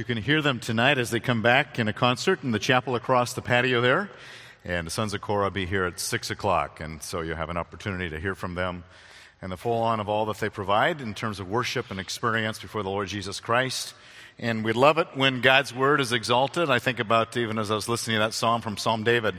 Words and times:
You 0.00 0.04
can 0.04 0.16
hear 0.16 0.40
them 0.40 0.60
tonight 0.60 0.96
as 0.96 1.10
they 1.10 1.20
come 1.20 1.42
back 1.42 1.78
in 1.78 1.86
a 1.86 1.92
concert 1.92 2.42
in 2.42 2.52
the 2.52 2.58
chapel 2.58 2.94
across 2.94 3.34
the 3.34 3.42
patio 3.42 3.82
there. 3.82 4.10
And 4.64 4.86
the 4.86 4.90
Sons 4.90 5.12
of 5.12 5.20
Korah 5.20 5.44
will 5.44 5.50
be 5.50 5.66
here 5.66 5.84
at 5.84 6.00
6 6.00 6.30
o'clock. 6.30 6.80
And 6.80 7.02
so 7.02 7.20
you 7.20 7.34
have 7.34 7.50
an 7.50 7.58
opportunity 7.58 8.08
to 8.08 8.18
hear 8.18 8.34
from 8.34 8.54
them 8.54 8.84
and 9.42 9.52
the 9.52 9.58
full 9.58 9.82
on 9.82 10.00
of 10.00 10.08
all 10.08 10.24
that 10.24 10.38
they 10.38 10.48
provide 10.48 11.02
in 11.02 11.12
terms 11.12 11.38
of 11.38 11.50
worship 11.50 11.90
and 11.90 12.00
experience 12.00 12.58
before 12.58 12.82
the 12.82 12.88
Lord 12.88 13.08
Jesus 13.08 13.40
Christ. 13.40 13.92
And 14.38 14.64
we 14.64 14.72
love 14.72 14.96
it 14.96 15.08
when 15.16 15.42
God's 15.42 15.74
word 15.74 16.00
is 16.00 16.14
exalted. 16.14 16.70
I 16.70 16.78
think 16.78 16.98
about 16.98 17.36
even 17.36 17.58
as 17.58 17.70
I 17.70 17.74
was 17.74 17.86
listening 17.86 18.16
to 18.16 18.20
that 18.20 18.32
psalm 18.32 18.62
from 18.62 18.78
Psalm 18.78 19.04
David. 19.04 19.38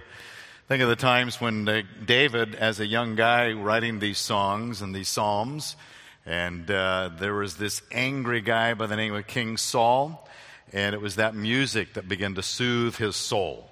Think 0.67 0.83
of 0.83 0.89
the 0.89 0.95
times 0.95 1.41
when 1.41 1.87
David, 2.05 2.53
as 2.53 2.79
a 2.79 2.85
young 2.85 3.15
guy, 3.15 3.53
writing 3.53 3.97
these 3.97 4.19
songs 4.19 4.83
and 4.83 4.93
these 4.93 5.09
psalms, 5.09 5.75
and 6.23 6.69
uh, 6.69 7.09
there 7.17 7.33
was 7.33 7.57
this 7.57 7.81
angry 7.91 8.41
guy 8.41 8.75
by 8.75 8.85
the 8.85 8.95
name 8.95 9.15
of 9.15 9.25
King 9.25 9.57
Saul, 9.57 10.27
and 10.73 10.95
it 10.95 11.01
was 11.01 11.15
that 11.15 11.35
music 11.35 11.93
that 11.93 12.07
began 12.07 12.35
to 12.35 12.43
soothe 12.43 12.95
his 12.95 13.15
soul. 13.15 13.69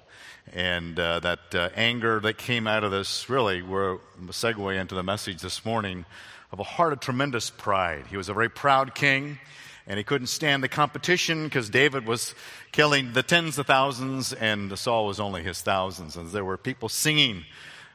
And 0.52 0.98
uh, 0.98 1.20
that 1.20 1.54
uh, 1.54 1.68
anger 1.74 2.20
that 2.20 2.36
came 2.36 2.66
out 2.66 2.82
of 2.82 2.90
this 2.90 3.30
really 3.30 3.62
were 3.62 3.94
a 3.94 4.32
segue 4.32 4.78
into 4.78 4.94
the 4.94 5.02
message 5.02 5.40
this 5.40 5.64
morning 5.64 6.04
of 6.52 6.58
a 6.58 6.64
heart 6.64 6.92
of 6.92 7.00
tremendous 7.00 7.50
pride. 7.50 8.06
He 8.08 8.16
was 8.16 8.28
a 8.28 8.34
very 8.34 8.48
proud 8.48 8.94
king, 8.94 9.38
and 9.86 9.96
he 9.96 10.04
couldn't 10.04 10.26
stand 10.26 10.62
the 10.62 10.68
competition 10.68 11.44
because 11.44 11.70
David 11.70 12.06
was 12.06 12.34
killing 12.72 13.12
the 13.12 13.22
tens 13.22 13.58
of 13.58 13.66
thousands, 13.66 14.32
and 14.32 14.76
Saul 14.76 15.06
was 15.06 15.20
only 15.20 15.42
his 15.42 15.60
thousands. 15.62 16.16
And 16.16 16.28
there 16.30 16.44
were 16.44 16.56
people 16.56 16.88
singing 16.88 17.44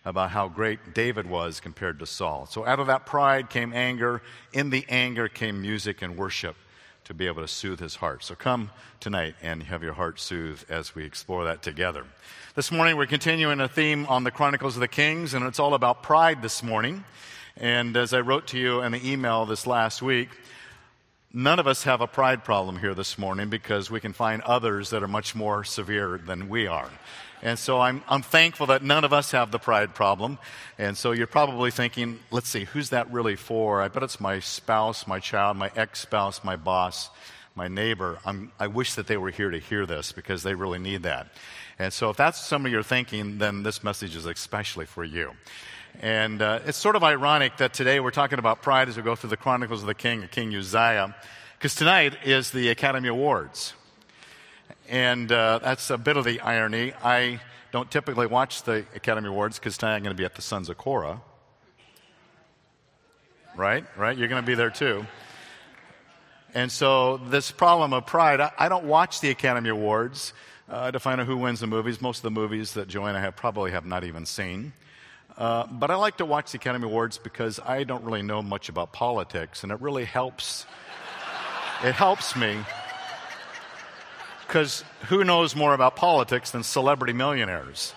about 0.06 0.30
how 0.30 0.48
great 0.48 0.94
David 0.94 1.28
was 1.28 1.60
compared 1.60 2.00
to 2.00 2.06
Saul. 2.06 2.46
So 2.46 2.66
out 2.66 2.80
of 2.80 2.88
that 2.88 3.06
pride 3.06 3.50
came 3.50 3.74
anger. 3.74 4.22
In 4.54 4.70
the 4.70 4.86
anger 4.88 5.28
came 5.28 5.62
music 5.62 6.02
and 6.02 6.16
worship 6.16 6.56
to 7.06 7.14
be 7.14 7.28
able 7.28 7.42
to 7.42 7.48
soothe 7.48 7.80
his 7.80 7.96
heart. 7.96 8.24
So 8.24 8.36
come 8.36 8.72
tonight 9.00 9.36
and 9.42 9.64
have 9.64 9.84
your 9.84 9.94
heart 9.94 10.20
soothed 10.20 10.70
as 10.70 10.96
we 10.96 11.06
explore 11.06 11.46
that 11.46 11.62
together. 11.62 12.04
This 12.56 12.72
morning 12.72 12.98
we're 12.98 13.06
continuing 13.06 13.62
a 13.62 13.68
theme 13.68 14.06
on 14.08 14.24
the 14.24 14.32
Chronicles 14.32 14.76
of 14.76 14.80
the 14.80 14.88
Kings, 14.88 15.34
and 15.34 15.46
it's 15.46 15.60
all 15.60 15.76
about 15.76 16.04
pride 16.04 16.42
this 16.42 16.64
morning. 16.64 17.04
And 17.58 17.96
as 17.96 18.14
I 18.14 18.22
wrote 18.22 18.48
to 18.48 18.60
you 18.60 18.82
in 18.82 18.92
the 18.92 19.10
email 19.10 19.46
this 19.46 19.68
last 19.68 20.02
week, 20.02 20.30
none 21.32 21.60
of 21.60 21.68
us 21.68 21.84
have 21.84 22.02
a 22.02 22.08
pride 22.08 22.44
problem 22.44 22.80
here 22.80 22.96
this 22.96 23.18
morning 23.18 23.50
because 23.50 23.92
we 23.92 24.00
can 24.00 24.14
find 24.14 24.42
others 24.42 24.90
that 24.90 25.04
are 25.04 25.08
much 25.08 25.36
more 25.36 25.64
severe 25.64 26.18
than 26.18 26.50
we 26.50 26.66
are. 26.66 26.90
And 27.42 27.60
so 27.60 27.80
I'm, 27.80 28.04
I'm 28.08 28.22
thankful 28.22 28.68
that 28.68 28.84
none 28.84 29.04
of 29.04 29.14
us 29.14 29.32
have 29.32 29.52
the 29.52 29.60
pride 29.60 29.94
problem. 29.94 30.40
And 30.78 30.98
so 30.98 31.12
you're 31.12 31.28
probably 31.28 31.72
thinking, 31.72 32.20
let's 32.32 32.50
see, 32.50 32.66
who's 32.66 32.90
that 32.90 33.12
really 33.12 33.36
for? 33.36 33.82
I 33.82 33.88
bet 33.88 34.04
it's 34.04 34.20
my 34.20 34.40
spouse, 34.40 35.06
my 35.06 35.20
child, 35.20 35.58
my 35.58 35.72
ex 35.76 36.00
spouse, 36.00 36.44
my 36.44 36.56
boss, 36.56 37.10
my 37.54 37.68
neighbor. 37.68 38.20
I'm, 38.26 38.52
I 38.60 38.68
wish 38.68 38.96
that 38.96 39.08
they 39.08 39.18
were 39.18 39.30
here 39.30 39.52
to 39.52 39.60
hear 39.60 39.86
this 39.86 40.12
because 40.12 40.44
they 40.44 40.56
really 40.56 40.80
need 40.80 41.04
that. 41.04 41.28
And 41.78 41.92
so 41.92 42.10
if 42.10 42.18
that's 42.18 42.40
some 42.40 42.66
of 42.66 42.72
your 42.72 42.84
thinking, 42.84 43.38
then 43.38 43.64
this 43.64 43.84
message 43.84 44.16
is 44.16 44.26
especially 44.26 44.86
for 44.86 45.04
you. 45.04 45.32
And 46.02 46.42
uh, 46.42 46.60
it's 46.66 46.78
sort 46.78 46.96
of 46.96 47.04
ironic 47.04 47.58
that 47.58 47.74
today 47.74 48.00
we're 48.00 48.12
talking 48.12 48.40
about 48.40 48.62
pride 48.62 48.90
as 48.90 48.98
we 48.98 49.04
go 49.04 49.16
through 49.16 49.30
the 49.30 49.38
Chronicles 49.38 49.82
of 49.82 49.88
the 49.88 49.94
King, 49.94 50.28
King 50.32 50.54
Uzziah, 50.56 51.16
because 51.58 51.76
tonight 51.76 52.16
is 52.26 52.52
the 52.52 52.70
Academy 52.70 53.08
Awards. 53.08 53.74
And 54.90 55.32
uh, 55.32 55.60
that's 55.64 55.90
a 55.90 55.98
bit 55.98 56.16
of 56.16 56.26
the 56.26 56.40
irony. 56.42 56.94
I 57.04 57.40
don't 57.72 57.90
typically 57.90 58.28
watch 58.28 58.64
the 58.64 58.86
Academy 58.94 59.28
Awards 59.28 59.58
because 59.58 59.78
tonight 59.78 59.96
I'm 59.96 60.04
going 60.04 60.16
to 60.16 60.20
be 60.20 60.26
at 60.26 60.36
the 60.36 60.42
Sons 60.42 60.70
of 60.70 60.78
Korah. 60.78 61.22
Right? 63.56 63.86
Right? 63.98 64.18
You're 64.18 64.28
going 64.28 64.42
to 64.42 64.46
be 64.46 64.56
there 64.56 64.70
too. 64.70 65.06
And 66.54 66.72
so, 66.72 67.18
this 67.18 67.52
problem 67.52 67.94
of 67.94 68.06
pride, 68.06 68.40
I, 68.40 68.52
I 68.58 68.70
don't 68.70 68.86
watch 68.86 69.20
the 69.20 69.30
Academy 69.30 69.70
Awards 69.70 70.34
uh, 70.70 70.92
to 70.92 71.00
find 71.00 71.20
out 71.20 71.28
who 71.28 71.36
wins 71.36 71.60
the 71.60 71.68
movies. 71.68 72.00
Most 72.00 72.20
of 72.20 72.24
the 72.24 72.32
movies 72.32 72.74
that 72.76 72.88
Joanna 72.88 73.20
have 73.20 73.36
probably 73.36 73.72
have 73.72 73.86
not 73.86 74.06
even 74.06 74.26
seen. 74.26 74.72
Uh, 75.38 75.68
but 75.68 75.92
I 75.92 75.96
like 75.96 76.18
to 76.18 76.26
watch 76.26 76.54
the 76.54 76.58
Academy 76.58 76.86
Awards 76.86 77.18
because 77.18 77.60
I 77.60 77.84
don't 77.84 78.06
really 78.06 78.22
know 78.22 78.42
much 78.42 78.70
about 78.70 78.94
politics, 78.94 79.64
and 79.64 79.72
it 79.72 79.82
really 79.82 80.06
helps. 80.06 80.66
it 81.84 81.92
helps 81.92 82.38
me 82.38 82.60
because 84.48 84.84
who 85.08 85.24
knows 85.24 85.56
more 85.56 85.74
about 85.74 85.96
politics 85.96 86.52
than 86.52 86.64
celebrity 86.64 87.14
millionaires? 87.14 87.94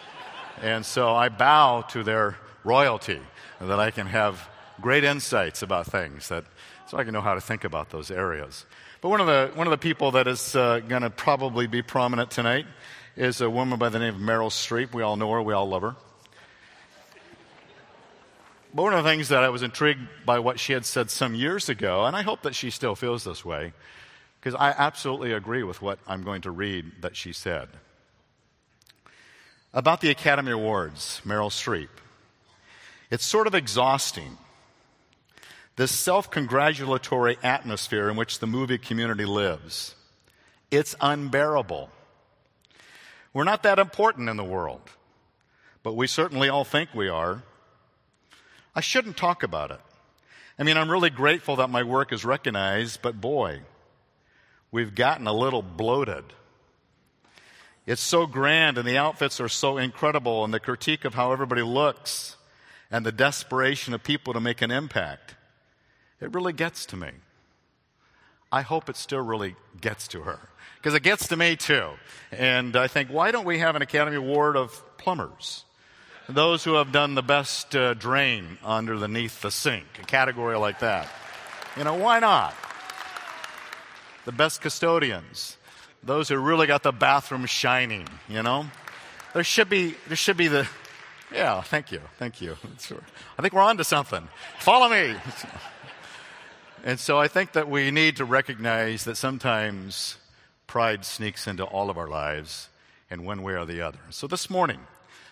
And 0.63 0.85
so 0.85 1.15
I 1.15 1.29
bow 1.29 1.83
to 1.91 2.03
their 2.03 2.37
royalty 2.65 3.21
that 3.61 3.79
I 3.79 3.91
can 3.91 4.07
have 4.07 4.49
great 4.81 5.05
insights 5.05 5.63
about 5.63 5.87
things 5.87 6.29
that 6.29 6.45
so 6.87 6.97
I 6.97 7.05
can 7.05 7.13
know 7.13 7.21
how 7.21 7.35
to 7.35 7.41
think 7.41 7.65
about 7.65 7.91
those 7.91 8.11
areas. 8.11 8.65
But 9.01 9.11
one 9.11 9.21
of 9.21 9.27
the 9.27 9.51
one 9.55 9.67
of 9.67 9.71
the 9.71 9.79
people 9.79 10.13
that 10.13 10.27
is 10.27 10.57
uh, 10.57 10.81
going 10.81 11.03
to 11.03 11.11
probably 11.11 11.67
be 11.67 11.83
prominent 11.83 12.31
tonight 12.31 12.67
is 13.17 13.41
a 13.41 13.51
woman 13.51 13.79
by 13.79 13.91
the 13.91 13.99
name 13.99 14.15
of 14.15 14.21
Meryl 14.21 14.51
Streep. 14.51 14.95
We 14.95 15.03
all 15.03 15.17
know 15.17 15.31
her. 15.33 15.43
We 15.43 15.53
all 15.53 15.69
love 15.69 15.83
her. 15.83 15.97
But 18.73 18.83
one 18.83 18.95
of 18.95 19.03
the 19.03 19.11
things 19.11 19.29
that 19.29 19.43
I 19.43 19.49
was 19.49 19.63
intrigued 19.63 20.01
by 20.25 20.39
what 20.39 20.61
she 20.61 20.73
had 20.73 20.85
said 20.85 21.11
some 21.11 21.35
years 21.35 21.69
ago, 21.69 22.05
and 22.05 22.15
I 22.15 22.23
hope 22.23 22.43
that 22.43 22.55
she 22.55 22.71
still 22.71 22.95
feels 22.95 23.25
this 23.25 23.45
way, 23.45 23.73
because 24.41 24.55
I 24.55 24.71
absolutely 24.71 25.33
agree 25.33 25.63
with 25.63 25.83
what 25.83 25.99
I'm 26.07 26.23
going 26.23 26.43
to 26.43 26.51
read 26.51 27.03
that 27.03 27.17
she 27.17 27.33
said. 27.33 27.69
About 29.73 30.01
the 30.01 30.11
Academy 30.11 30.53
Awards, 30.53 31.21
Meryl 31.25 31.51
Streep. 31.51 31.89
It's 33.11 33.25
sort 33.25 33.47
of 33.47 33.55
exhausting. 33.55 34.39
This 35.77 35.93
self 35.93 36.31
congratulatory 36.31 37.39
atmosphere 37.43 38.09
in 38.11 38.17
which 38.17 38.39
the 38.39 38.47
movie 38.47 38.79
community 38.79 39.25
lives. 39.25 39.95
It's 40.71 40.95
unbearable. 41.01 41.91
We're 43.33 43.45
not 43.45 43.63
that 43.63 43.79
important 43.79 44.29
in 44.29 44.37
the 44.37 44.45
world, 44.45 44.83
but 45.83 45.95
we 45.95 46.07
certainly 46.07 46.49
all 46.49 46.65
think 46.65 46.95
we 46.95 47.09
are. 47.09 47.43
I 48.75 48.81
shouldn't 48.81 49.17
talk 49.17 49.43
about 49.43 49.71
it. 49.71 49.81
I 50.59 50.65
mean, 50.65 50.77
I'm 50.77 50.91
really 50.91 51.11
grateful 51.11 51.57
that 51.57 51.71
my 51.71 51.83
work 51.83 52.13
is 52.13 52.25
recognized, 52.25 53.01
but 53.01 53.21
boy, 53.21 53.61
we've 54.71 54.95
gotten 54.95 55.27
a 55.27 55.33
little 55.33 55.63
bloated. 55.63 56.25
It's 57.87 58.03
so 58.03 58.27
grand, 58.27 58.77
and 58.77 58.87
the 58.87 58.99
outfits 58.99 59.41
are 59.41 59.49
so 59.49 59.79
incredible, 59.79 60.45
and 60.45 60.53
the 60.53 60.61
critique 60.61 61.05
of 61.07 61.15
how 61.15 61.33
everybody 61.33 61.63
looks, 61.63 62.37
and 62.91 63.05
the 63.05 63.13
desperation 63.13 63.95
of 63.95 64.03
people 64.03 64.35
to 64.35 64.41
make 64.41 64.61
an 64.61 64.71
impact. 64.71 65.37
It 66.21 66.35
really 66.35 66.53
gets 66.53 66.85
to 66.87 66.97
me. 66.97 67.11
I 68.53 68.63
hope 68.63 68.89
it 68.89 68.97
still 68.97 69.21
really 69.21 69.57
gets 69.81 70.09
to 70.09 70.23
her, 70.23 70.39
because 70.77 70.95
it 70.95 71.03
gets 71.03 71.29
to 71.29 71.37
me 71.37 71.57
too. 71.57 71.91
And 72.31 72.77
I 72.77 72.89
think, 72.89 73.09
why 73.11 73.31
don't 73.31 73.47
we 73.47 73.59
have 73.59 73.75
an 73.77 73.83
Academy 73.83 74.17
Award 74.17 74.57
of 74.57 74.83
plumbers? 74.99 75.65
Those 76.29 76.63
who 76.63 76.75
have 76.75 76.93
done 76.93 77.15
the 77.15 77.23
best 77.23 77.75
uh, 77.75 77.95
drain 77.95 78.59
underneath 78.63 79.41
the 79.41 79.51
sink, 79.51 79.87
a 80.03 80.05
category 80.05 80.59
like 80.59 80.81
that. 80.81 81.09
You 81.75 81.85
know, 81.85 81.95
why 81.95 82.19
not? 82.19 82.55
The 84.29 84.33
best 84.33 84.61
custodians, 84.61 85.57
those 86.03 86.29
who 86.29 86.37
really 86.37 86.67
got 86.67 86.83
the 86.83 86.93
bathroom 86.93 87.47
shining, 87.47 88.07
you 88.29 88.43
know? 88.43 88.67
There 89.33 89.43
should 89.43 89.71
be, 89.71 89.95
there 90.07 90.19
should 90.19 90.37
be 90.37 90.49
the, 90.49 90.69
yeah, 91.33 91.63
thank 91.63 91.91
you, 91.91 92.03
thank 92.19 92.43
you. 92.43 92.55
I 93.39 93.41
think 93.41 93.55
we're 93.55 93.63
on 93.63 93.79
to 93.79 93.85
something. 93.85 94.29
Follow 94.59 94.91
me. 94.91 95.15
And 96.85 97.01
so 97.01 97.19
I 97.19 97.27
think 97.27 97.53
that 97.53 97.71
we 97.71 97.91
need 97.91 98.17
to 98.17 98.27
recognize 98.27 99.05
that 99.05 99.17
sometimes 99.17 100.19
pride 100.67 101.07
sneaks 101.07 101.47
into 101.47 101.65
all 101.65 101.89
of 101.89 101.97
our 101.97 102.09
lives 102.09 102.69
in 103.11 103.25
one 103.25 103.43
way 103.43 103.55
or 103.55 103.65
the 103.65 103.81
other. 103.81 104.01
So 104.11 104.27
this 104.27 104.51
morning, 104.51 104.81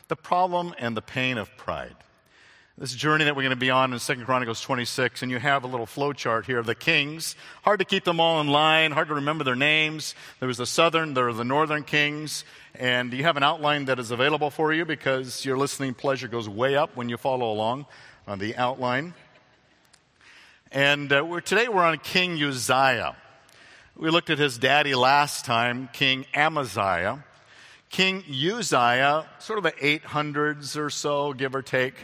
the 0.08 0.16
problem 0.16 0.74
and 0.78 0.96
the 0.96 1.02
pain 1.02 1.36
of 1.36 1.54
pride 1.58 1.96
this 2.78 2.94
journey 2.94 3.24
that 3.24 3.34
we're 3.34 3.42
going 3.42 3.50
to 3.50 3.56
be 3.56 3.70
on 3.70 3.94
in 3.94 3.98
2 3.98 4.24
Chronicles 4.26 4.60
26, 4.60 5.22
and 5.22 5.30
you 5.30 5.38
have 5.38 5.64
a 5.64 5.66
little 5.66 5.86
flow 5.86 6.12
chart 6.12 6.44
here 6.44 6.58
of 6.58 6.66
the 6.66 6.74
kings. 6.74 7.34
Hard 7.62 7.78
to 7.78 7.86
keep 7.86 8.04
them 8.04 8.20
all 8.20 8.38
in 8.42 8.48
line, 8.48 8.92
hard 8.92 9.08
to 9.08 9.14
remember 9.14 9.44
their 9.44 9.56
names. 9.56 10.14
There 10.40 10.46
was 10.46 10.58
the 10.58 10.66
southern, 10.66 11.14
there 11.14 11.26
are 11.26 11.32
the 11.32 11.42
northern 11.42 11.84
kings, 11.84 12.44
and 12.74 13.14
you 13.14 13.22
have 13.22 13.38
an 13.38 13.42
outline 13.42 13.86
that 13.86 13.98
is 13.98 14.10
available 14.10 14.50
for 14.50 14.74
you 14.74 14.84
because 14.84 15.42
your 15.42 15.56
listening 15.56 15.94
pleasure 15.94 16.28
goes 16.28 16.50
way 16.50 16.76
up 16.76 16.94
when 16.96 17.08
you 17.08 17.16
follow 17.16 17.50
along 17.50 17.86
on 18.26 18.38
the 18.38 18.54
outline. 18.56 19.14
And 20.70 21.10
uh, 21.10 21.24
we're, 21.26 21.40
today 21.40 21.68
we're 21.68 21.82
on 21.82 21.96
King 21.96 22.42
Uzziah. 22.42 23.16
We 23.96 24.10
looked 24.10 24.28
at 24.28 24.38
his 24.38 24.58
daddy 24.58 24.94
last 24.94 25.46
time, 25.46 25.88
King 25.94 26.26
Amaziah. 26.34 27.24
King 27.88 28.22
Uzziah, 28.28 29.26
sort 29.38 29.56
of 29.56 29.62
the 29.62 29.72
800s 29.72 30.76
or 30.76 30.90
so, 30.90 31.32
give 31.32 31.54
or 31.54 31.62
take 31.62 31.94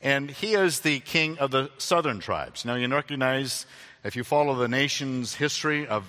and 0.00 0.30
he 0.30 0.54
is 0.54 0.80
the 0.80 1.00
king 1.00 1.38
of 1.38 1.50
the 1.50 1.70
southern 1.78 2.20
tribes. 2.20 2.64
Now, 2.64 2.74
you 2.76 2.88
recognize, 2.88 3.66
if 4.04 4.16
you 4.16 4.24
follow 4.24 4.54
the 4.54 4.68
nation's 4.68 5.34
history 5.34 5.86
of 5.86 6.04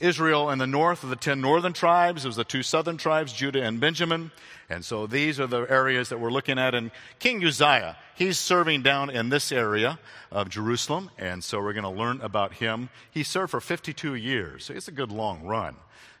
Israel 0.00 0.50
in 0.50 0.58
the 0.58 0.66
north 0.66 1.02
of 1.02 1.10
the 1.10 1.16
ten 1.16 1.40
northern 1.40 1.72
tribes, 1.72 2.24
it 2.24 2.28
was 2.28 2.36
the 2.36 2.44
two 2.44 2.62
southern 2.62 2.96
tribes, 2.96 3.32
Judah 3.32 3.62
and 3.62 3.80
Benjamin. 3.80 4.30
And 4.70 4.84
so 4.84 5.06
these 5.06 5.40
are 5.40 5.46
the 5.46 5.62
areas 5.62 6.10
that 6.10 6.20
we're 6.20 6.30
looking 6.30 6.58
at. 6.58 6.74
And 6.74 6.90
King 7.18 7.44
Uzziah, 7.44 7.96
he's 8.14 8.38
serving 8.38 8.82
down 8.82 9.10
in 9.10 9.28
this 9.28 9.50
area 9.50 9.98
of 10.30 10.50
Jerusalem. 10.50 11.10
And 11.18 11.42
so 11.42 11.60
we're 11.60 11.72
going 11.72 11.84
to 11.84 11.90
learn 11.90 12.20
about 12.20 12.54
him. 12.54 12.90
He 13.10 13.22
served 13.22 13.50
for 13.50 13.60
52 13.60 14.14
years, 14.14 14.66
so 14.66 14.74
it's 14.74 14.88
a 14.88 14.92
good 14.92 15.10
long 15.10 15.44
run. 15.44 15.76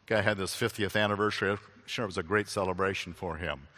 Guy 0.06 0.22
had 0.22 0.38
this 0.38 0.56
50th 0.56 0.98
anniversary. 0.98 1.50
I'm 1.50 1.58
sure 1.86 2.04
it 2.04 2.06
was 2.06 2.18
a 2.18 2.22
great 2.22 2.48
celebration 2.48 3.12
for 3.12 3.36
him. 3.36 3.68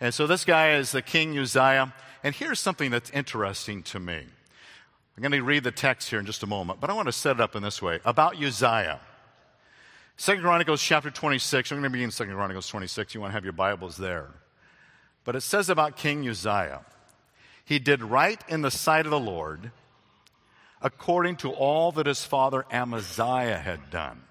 And 0.00 0.12
so 0.12 0.26
this 0.26 0.44
guy 0.44 0.76
is 0.76 0.92
the 0.92 1.02
King 1.02 1.38
Uzziah. 1.38 1.92
And 2.24 2.34
here's 2.34 2.58
something 2.58 2.90
that's 2.90 3.10
interesting 3.10 3.82
to 3.84 4.00
me. 4.00 4.16
I'm 4.16 5.22
going 5.22 5.30
to 5.32 5.42
read 5.42 5.62
the 5.62 5.70
text 5.70 6.08
here 6.08 6.18
in 6.18 6.26
just 6.26 6.42
a 6.42 6.46
moment, 6.46 6.80
but 6.80 6.90
I 6.90 6.94
want 6.94 7.06
to 7.06 7.12
set 7.12 7.36
it 7.36 7.40
up 7.40 7.54
in 7.54 7.62
this 7.62 7.80
way 7.80 8.00
about 8.04 8.42
Uzziah. 8.42 8.98
Second 10.16 10.42
Chronicles 10.42 10.82
chapter 10.82 11.10
26. 11.10 11.70
I'm 11.70 11.76
going 11.78 11.84
to 11.84 11.90
begin 11.90 12.10
Second 12.10 12.34
Chronicles 12.34 12.66
26. 12.66 13.14
You 13.14 13.20
want 13.20 13.30
to 13.30 13.34
have 13.34 13.44
your 13.44 13.52
Bibles 13.52 13.98
there. 13.98 14.30
But 15.24 15.36
it 15.36 15.42
says 15.42 15.68
about 15.68 15.96
King 15.96 16.26
Uzziah, 16.28 16.80
he 17.64 17.78
did 17.78 18.02
right 18.02 18.42
in 18.48 18.62
the 18.62 18.70
sight 18.70 19.04
of 19.04 19.10
the 19.10 19.20
Lord 19.20 19.70
according 20.80 21.36
to 21.36 21.50
all 21.50 21.92
that 21.92 22.06
his 22.06 22.24
father 22.24 22.64
Amaziah 22.70 23.58
had 23.58 23.90
done. 23.90 24.23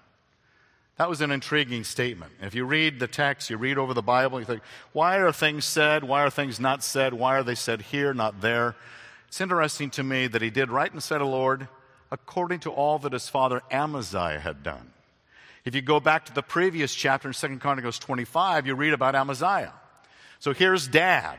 That 0.96 1.08
was 1.08 1.20
an 1.20 1.30
intriguing 1.30 1.84
statement. 1.84 2.32
If 2.40 2.54
you 2.54 2.64
read 2.64 3.00
the 3.00 3.08
text, 3.08 3.50
you 3.50 3.56
read 3.56 3.78
over 3.78 3.94
the 3.94 4.02
Bible, 4.02 4.38
you 4.38 4.46
think, 4.46 4.62
why 4.92 5.16
are 5.18 5.32
things 5.32 5.64
said? 5.64 6.04
Why 6.04 6.22
are 6.22 6.30
things 6.30 6.60
not 6.60 6.84
said? 6.84 7.14
Why 7.14 7.36
are 7.36 7.42
they 7.42 7.56
said 7.56 7.82
here, 7.82 8.14
not 8.14 8.40
there? 8.40 8.76
It's 9.26 9.40
interesting 9.40 9.90
to 9.90 10.04
me 10.04 10.28
that 10.28 10.40
he 10.40 10.50
did 10.50 10.70
right 10.70 10.92
and 10.92 11.02
said, 11.02 11.20
Lord 11.20 11.68
according 12.14 12.60
to 12.60 12.70
all 12.70 12.98
that 13.00 13.12
his 13.12 13.28
father 13.28 13.60
Amaziah 13.72 14.38
had 14.38 14.62
done. 14.62 14.92
If 15.64 15.74
you 15.74 15.82
go 15.82 15.98
back 15.98 16.26
to 16.26 16.34
the 16.34 16.42
previous 16.42 16.94
chapter 16.94 17.28
in 17.28 17.34
2 17.34 17.58
Chronicles 17.58 17.98
25, 17.98 18.68
you 18.68 18.74
read 18.76 18.92
about 18.92 19.16
Amaziah. 19.16 19.72
So 20.38 20.52
here's 20.52 20.86
dad. 20.86 21.38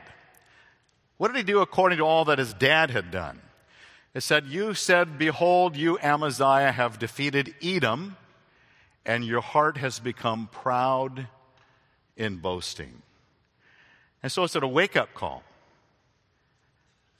What 1.17 1.29
did 1.29 1.37
he 1.37 1.43
do 1.43 1.61
according 1.61 1.99
to 1.99 2.03
all 2.03 2.25
that 2.25 2.39
his 2.39 2.53
dad 2.53 2.89
had 2.89 3.09
done? 3.09 3.39
It 4.13 4.21
said, 4.21 4.47
You 4.47 4.73
said, 4.73 5.17
Behold, 5.17 5.77
you, 5.77 5.97
Amaziah, 5.99 6.73
have 6.73 6.99
defeated 6.99 7.55
Edom, 7.63 8.17
and 9.05 9.23
your 9.23 9.41
heart 9.41 9.77
has 9.77 9.99
become 9.99 10.49
proud 10.51 11.27
in 12.17 12.37
boasting. 12.37 13.01
And 14.23 14.31
so 14.31 14.43
it's 14.43 14.55
a 14.55 14.67
wake 14.67 14.95
up 14.95 15.13
call. 15.13 15.43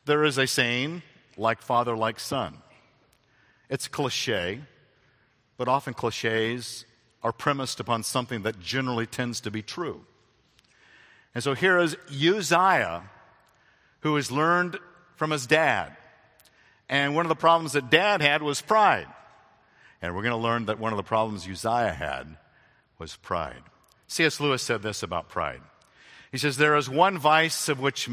There 0.05 0.23
is 0.23 0.37
a 0.37 0.47
saying, 0.47 1.03
like 1.37 1.61
father, 1.61 1.95
like 1.95 2.19
son. 2.19 2.57
It's 3.69 3.87
cliche, 3.87 4.61
but 5.57 5.67
often 5.67 5.93
cliches 5.93 6.85
are 7.23 7.31
premised 7.31 7.79
upon 7.79 8.03
something 8.03 8.43
that 8.43 8.59
generally 8.59 9.05
tends 9.05 9.41
to 9.41 9.51
be 9.51 9.61
true. 9.61 10.05
And 11.33 11.43
so 11.43 11.53
here 11.53 11.79
is 11.79 11.97
Uzziah, 12.09 13.09
who 14.01 14.15
has 14.15 14.31
learned 14.31 14.77
from 15.15 15.31
his 15.31 15.47
dad. 15.47 15.97
And 16.87 17.15
one 17.15 17.25
of 17.25 17.29
the 17.29 17.35
problems 17.35 17.73
that 17.73 17.89
dad 17.89 18.21
had 18.21 18.43
was 18.43 18.61
pride. 18.61 19.07
And 20.05 20.15
we're 20.15 20.21
going 20.21 20.31
to 20.31 20.37
learn 20.37 20.65
that 20.67 20.79
one 20.79 20.93
of 20.93 20.97
the 20.97 21.03
problems 21.03 21.47
Uzziah 21.47 21.91
had 21.91 22.37
was 22.99 23.15
pride. 23.15 23.63
C.S. 24.07 24.39
Lewis 24.39 24.61
said 24.61 24.83
this 24.83 25.01
about 25.01 25.29
pride. 25.29 25.61
He 26.31 26.37
says, 26.37 26.57
There 26.57 26.75
is 26.75 26.87
one 26.87 27.17
vice 27.17 27.69
of 27.69 27.79
which 27.79 28.07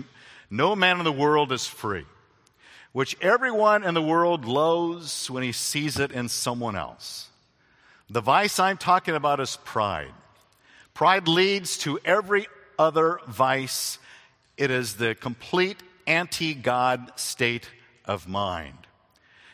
no 0.49 0.75
man 0.75 0.99
in 0.99 1.05
the 1.05 1.13
world 1.13 1.53
is 1.53 1.67
free, 1.67 2.07
which 2.93 3.15
everyone 3.21 3.85
in 3.85 3.93
the 3.93 4.01
world 4.01 4.47
loathes 4.47 5.31
when 5.31 5.43
he 5.43 5.53
sees 5.53 5.99
it 5.99 6.13
in 6.13 6.31
someone 6.31 6.77
else. 6.77 7.29
The 8.09 8.23
vice 8.23 8.59
I'm 8.59 8.79
talking 8.79 9.15
about 9.15 9.39
is 9.39 9.59
pride. 9.63 10.15
Pride 10.95 11.29
leads 11.29 11.77
to 11.79 11.99
every 12.07 12.47
other 12.79 13.21
vice. 13.29 13.99
It 14.57 14.71
is 14.71 14.95
the 14.97 15.15
complete 15.15 15.77
anti 16.07 16.55
God 16.55 17.13
state 17.17 17.69
of 18.07 18.27
mind. 18.27 18.79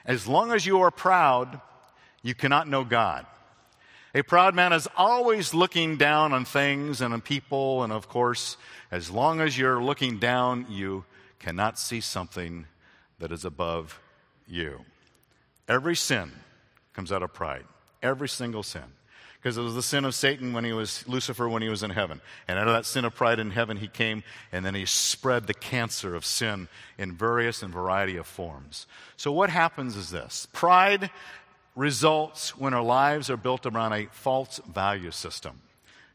As 0.04 0.28
long 0.28 0.52
as 0.52 0.64
you 0.66 0.80
are 0.82 0.92
proud, 0.92 1.60
you 2.22 2.34
cannot 2.34 2.68
know 2.68 2.84
God. 2.84 3.26
A 4.14 4.22
proud 4.22 4.54
man 4.54 4.72
is 4.72 4.88
always 4.96 5.52
looking 5.52 5.96
down 5.96 6.32
on 6.32 6.44
things 6.44 7.00
and 7.00 7.12
on 7.12 7.20
people, 7.20 7.82
and 7.82 7.92
of 7.92 8.08
course, 8.08 8.56
as 8.90 9.10
long 9.10 9.40
as 9.40 9.58
you're 9.58 9.82
looking 9.82 10.18
down, 10.18 10.66
you 10.70 11.04
cannot 11.38 11.78
see 11.78 12.00
something 12.00 12.66
that 13.18 13.32
is 13.32 13.44
above 13.44 14.00
you. 14.46 14.84
Every 15.68 15.94
sin 15.94 16.32
comes 16.94 17.12
out 17.12 17.22
of 17.22 17.32
pride. 17.32 17.64
Every 18.02 18.28
single 18.28 18.62
sin. 18.62 18.82
Because 19.40 19.56
it 19.56 19.62
was 19.62 19.74
the 19.74 19.82
sin 19.82 20.04
of 20.04 20.14
Satan 20.14 20.52
when 20.52 20.64
he 20.64 20.72
was 20.72 21.06
Lucifer 21.06 21.48
when 21.48 21.62
he 21.62 21.68
was 21.68 21.84
in 21.84 21.90
heaven. 21.90 22.20
And 22.48 22.58
out 22.58 22.66
of 22.66 22.74
that 22.74 22.86
sin 22.86 23.04
of 23.04 23.14
pride 23.14 23.38
in 23.38 23.50
heaven, 23.50 23.76
he 23.76 23.86
came 23.86 24.24
and 24.50 24.64
then 24.64 24.74
he 24.74 24.84
spread 24.84 25.46
the 25.46 25.54
cancer 25.54 26.16
of 26.16 26.24
sin 26.24 26.66
in 26.96 27.14
various 27.14 27.62
and 27.62 27.72
variety 27.72 28.16
of 28.16 28.26
forms. 28.26 28.86
So 29.16 29.30
what 29.30 29.50
happens 29.50 29.94
is 29.94 30.10
this 30.10 30.48
pride 30.52 31.10
results 31.78 32.58
when 32.58 32.74
our 32.74 32.82
lives 32.82 33.30
are 33.30 33.36
built 33.36 33.64
around 33.64 33.92
a 33.92 34.06
false 34.06 34.60
value 34.68 35.12
system. 35.12 35.60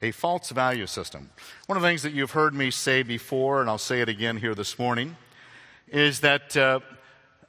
A 0.02 0.12
false 0.12 0.50
value 0.50 0.86
system. 0.86 1.30
One 1.68 1.78
of 1.78 1.82
the 1.82 1.88
things 1.88 2.04
that 2.04 2.12
you've 2.12 2.32
heard 2.32 2.54
me 2.54 2.70
say 2.70 3.02
before, 3.04 3.62
and 3.62 3.70
I'll 3.70 3.78
say 3.78 4.02
it 4.02 4.10
again 4.10 4.36
here 4.36 4.54
this 4.54 4.78
morning, 4.78 5.16
is 5.88 6.20
that 6.20 6.58
uh, 6.58 6.82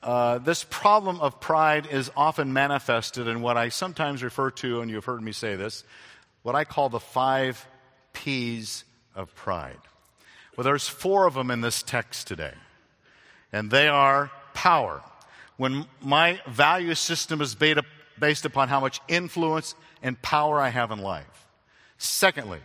uh, 0.00 0.38
this 0.38 0.64
problem 0.70 1.20
of 1.20 1.40
pride 1.40 1.88
is 1.90 2.12
often 2.16 2.52
manifested 2.52 3.26
in 3.26 3.42
what 3.42 3.56
I 3.56 3.70
sometimes 3.70 4.22
refer 4.22 4.52
to, 4.52 4.80
and 4.80 4.88
you've 4.88 5.06
heard 5.06 5.20
me 5.20 5.32
say 5.32 5.56
this, 5.56 5.82
what 6.44 6.54
I 6.54 6.62
call 6.64 6.88
the 6.88 7.00
five 7.00 7.66
P's 8.12 8.84
of 9.16 9.34
pride. 9.34 9.80
Well, 10.56 10.64
there's 10.64 10.86
four 10.86 11.26
of 11.26 11.34
them 11.34 11.50
in 11.50 11.62
this 11.62 11.82
text 11.82 12.28
today, 12.28 12.54
and 13.52 13.72
they 13.72 13.88
are 13.88 14.30
power. 14.52 15.02
When 15.56 15.86
my 16.00 16.40
value 16.46 16.94
system 16.94 17.40
is 17.40 17.56
based 18.18 18.44
upon 18.44 18.68
how 18.68 18.80
much 18.80 19.00
influence 19.08 19.74
and 20.02 20.20
power 20.22 20.60
I 20.60 20.68
have 20.68 20.90
in 20.90 21.00
life. 21.00 21.46
Secondly, 21.98 22.60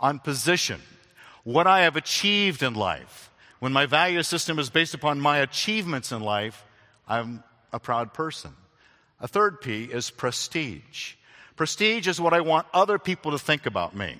on 0.00 0.18
position, 0.18 0.80
what 1.44 1.66
I 1.66 1.80
have 1.80 1.96
achieved 1.96 2.62
in 2.62 2.74
life. 2.74 3.30
When 3.58 3.72
my 3.72 3.86
value 3.86 4.22
system 4.22 4.58
is 4.58 4.70
based 4.70 4.94
upon 4.94 5.20
my 5.20 5.38
achievements 5.38 6.12
in 6.12 6.20
life, 6.20 6.64
I'm 7.08 7.42
a 7.72 7.80
proud 7.80 8.14
person. 8.14 8.52
A 9.20 9.26
third 9.26 9.60
P 9.60 9.84
is 9.84 10.10
prestige. 10.10 11.14
Prestige 11.56 12.06
is 12.06 12.20
what 12.20 12.34
I 12.34 12.40
want 12.40 12.68
other 12.72 12.98
people 12.98 13.32
to 13.32 13.38
think 13.38 13.66
about 13.66 13.96
me. 13.96 14.16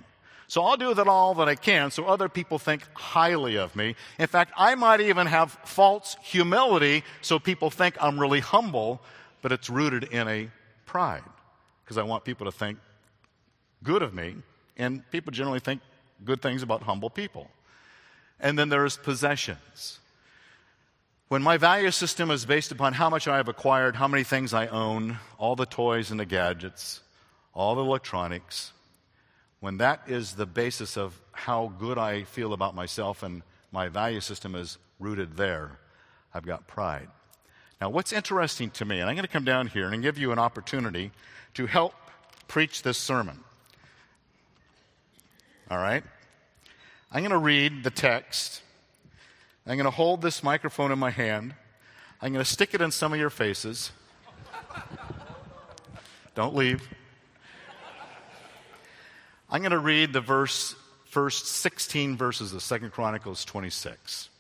So 0.48 0.64
I'll 0.64 0.78
do 0.78 0.94
that 0.94 1.06
all 1.06 1.34
that 1.34 1.48
I 1.48 1.54
can 1.54 1.90
so 1.90 2.06
other 2.06 2.28
people 2.28 2.58
think 2.58 2.82
highly 2.94 3.58
of 3.58 3.76
me. 3.76 3.94
In 4.19 4.26
fact, 4.26 4.52
I 4.56 4.74
might 4.74 5.00
even 5.03 5.26
have 5.26 5.53
false 5.64 6.17
humility 6.22 7.05
so 7.20 7.38
people 7.38 7.70
think 7.70 7.96
I'm 8.00 8.19
really 8.19 8.41
humble, 8.41 9.03
but 9.43 9.53
it's 9.53 9.69
rooted 9.69 10.05
in 10.05 10.26
a 10.26 10.48
pride 10.88 11.22
because 11.84 11.98
I 11.98 12.02
want 12.02 12.24
people 12.24 12.46
to 12.46 12.52
think 12.52 12.78
good 13.84 14.02
of 14.02 14.12
me, 14.12 14.34
and 14.76 15.08
people 15.10 15.32
generally 15.32 15.60
think 15.60 15.80
good 16.24 16.42
things 16.42 16.62
about 16.62 16.82
humble 16.82 17.10
people. 17.10 17.48
And 18.40 18.58
then 18.58 18.68
there's 18.68 18.96
possessions. 18.96 20.00
When 21.28 21.42
my 21.42 21.58
value 21.58 21.90
system 21.90 22.30
is 22.30 22.44
based 22.46 22.72
upon 22.72 22.94
how 22.94 23.10
much 23.10 23.28
I 23.28 23.36
have 23.36 23.48
acquired, 23.48 23.96
how 23.96 24.08
many 24.08 24.24
things 24.24 24.54
I 24.54 24.66
own, 24.66 25.18
all 25.38 25.56
the 25.56 25.66
toys 25.66 26.10
and 26.10 26.18
the 26.18 26.24
gadgets, 26.24 27.00
all 27.54 27.74
the 27.74 27.82
electronics, 27.82 28.72
when 29.60 29.78
that 29.78 30.02
is 30.06 30.34
the 30.34 30.46
basis 30.46 30.96
of 30.96 31.20
how 31.32 31.72
good 31.78 31.98
I 31.98 32.24
feel 32.24 32.52
about 32.52 32.74
myself 32.74 33.22
and 33.22 33.42
my 33.72 33.88
value 33.88 34.20
system 34.20 34.54
is 34.54 34.78
rooted 34.98 35.36
there, 35.36 35.78
I've 36.32 36.46
got 36.46 36.66
pride. 36.66 37.08
Now, 37.81 37.91
what's 37.91 38.13
interesting 38.13 38.70
to 38.70 38.85
me, 38.85 39.01
and 39.01 39.08
I'm 39.08 39.15
going 39.15 39.27
to 39.27 39.32
come 39.32 39.44
down 39.44 39.69
here 39.69 39.89
and 39.89 40.03
give 40.03 40.19
you 40.19 40.32
an 40.32 40.39
opportunity 40.39 41.13
to 41.55 41.67
help 41.67 41.94
preach 42.49 42.82
this 42.82 42.99
sermon. 42.99 43.41
All 45.70 45.79
right? 45.79 46.03
I'm 47.13 47.20
going 47.20 47.31
to 47.31 47.39
read 47.39 47.85
the 47.85 47.91
text 47.91 48.63
I'm 49.69 49.77
going 49.77 49.85
to 49.85 49.91
hold 49.91 50.23
this 50.23 50.43
microphone 50.43 50.93
in 50.93 50.99
my 50.99 51.11
hand. 51.11 51.55
I'm 52.23 52.32
going 52.32 52.43
to 52.43 52.51
stick 52.51 52.73
it 52.73 52.81
in 52.81 52.91
some 52.91 53.13
of 53.13 53.19
your 53.19 53.29
faces. 53.29 53.93
Don't 56.35 56.55
leave. 56.55 56.89
I'm 59.51 59.61
going 59.61 59.73
to 59.73 59.79
read 59.79 60.15
the 60.15 60.23
verse, 60.23 60.75
first 61.05 61.47
16 61.47 62.17
verses 62.17 62.55
of 62.55 62.63
Second 62.63 62.93
Chronicles 62.93 63.44
26. 63.44 64.31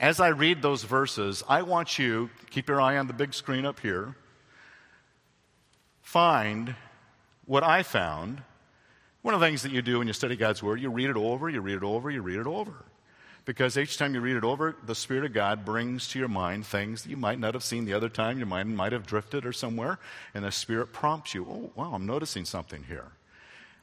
As 0.00 0.18
I 0.20 0.28
read 0.28 0.60
those 0.60 0.82
verses, 0.82 1.42
I 1.48 1.62
want 1.62 1.98
you, 1.98 2.30
keep 2.50 2.68
your 2.68 2.80
eye 2.80 2.98
on 2.98 3.06
the 3.06 3.12
big 3.12 3.32
screen 3.32 3.64
up 3.64 3.80
here, 3.80 4.16
find 6.02 6.74
what 7.46 7.62
I 7.62 7.82
found. 7.82 8.42
One 9.22 9.34
of 9.34 9.40
the 9.40 9.46
things 9.46 9.62
that 9.62 9.72
you 9.72 9.82
do 9.82 9.98
when 9.98 10.06
you 10.06 10.12
study 10.12 10.36
God's 10.36 10.62
Word, 10.62 10.80
you 10.80 10.90
read 10.90 11.10
it 11.10 11.16
over, 11.16 11.48
you 11.48 11.60
read 11.60 11.76
it 11.76 11.82
over, 11.82 12.10
you 12.10 12.22
read 12.22 12.40
it 12.40 12.46
over. 12.46 12.74
Because 13.44 13.76
each 13.76 13.98
time 13.98 14.14
you 14.14 14.20
read 14.20 14.36
it 14.36 14.44
over, 14.44 14.74
the 14.84 14.94
Spirit 14.94 15.24
of 15.24 15.32
God 15.32 15.64
brings 15.64 16.08
to 16.08 16.18
your 16.18 16.28
mind 16.28 16.66
things 16.66 17.02
that 17.02 17.10
you 17.10 17.16
might 17.16 17.38
not 17.38 17.54
have 17.54 17.62
seen 17.62 17.84
the 17.84 17.92
other 17.92 18.08
time. 18.08 18.38
Your 18.38 18.46
mind 18.46 18.74
might 18.74 18.92
have 18.92 19.06
drifted 19.06 19.44
or 19.44 19.52
somewhere, 19.52 19.98
and 20.32 20.44
the 20.44 20.50
Spirit 20.50 20.92
prompts 20.92 21.34
you, 21.34 21.46
oh, 21.48 21.70
wow, 21.74 21.92
I'm 21.94 22.06
noticing 22.06 22.44
something 22.44 22.84
here. 22.84 23.12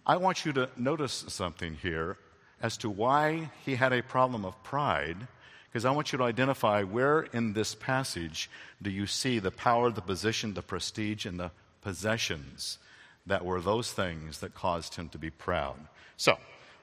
I 0.05 0.17
want 0.17 0.45
you 0.45 0.53
to 0.53 0.69
notice 0.75 1.25
something 1.27 1.77
here 1.81 2.17
as 2.61 2.75
to 2.77 2.89
why 2.89 3.51
he 3.63 3.75
had 3.75 3.93
a 3.93 4.01
problem 4.01 4.45
of 4.45 4.61
pride, 4.63 5.27
because 5.71 5.85
I 5.85 5.91
want 5.91 6.11
you 6.11 6.17
to 6.17 6.25
identify 6.25 6.83
where 6.83 7.21
in 7.21 7.53
this 7.53 7.75
passage 7.75 8.49
do 8.81 8.89
you 8.89 9.07
see 9.07 9.39
the 9.39 9.51
power, 9.51 9.89
the 9.89 10.01
position, 10.01 10.53
the 10.53 10.61
prestige, 10.61 11.25
and 11.25 11.39
the 11.39 11.51
possessions 11.81 12.77
that 13.25 13.45
were 13.45 13.61
those 13.61 13.91
things 13.93 14.39
that 14.39 14.53
caused 14.53 14.95
him 14.95 15.07
to 15.09 15.17
be 15.17 15.29
proud. 15.29 15.77
So, 16.17 16.37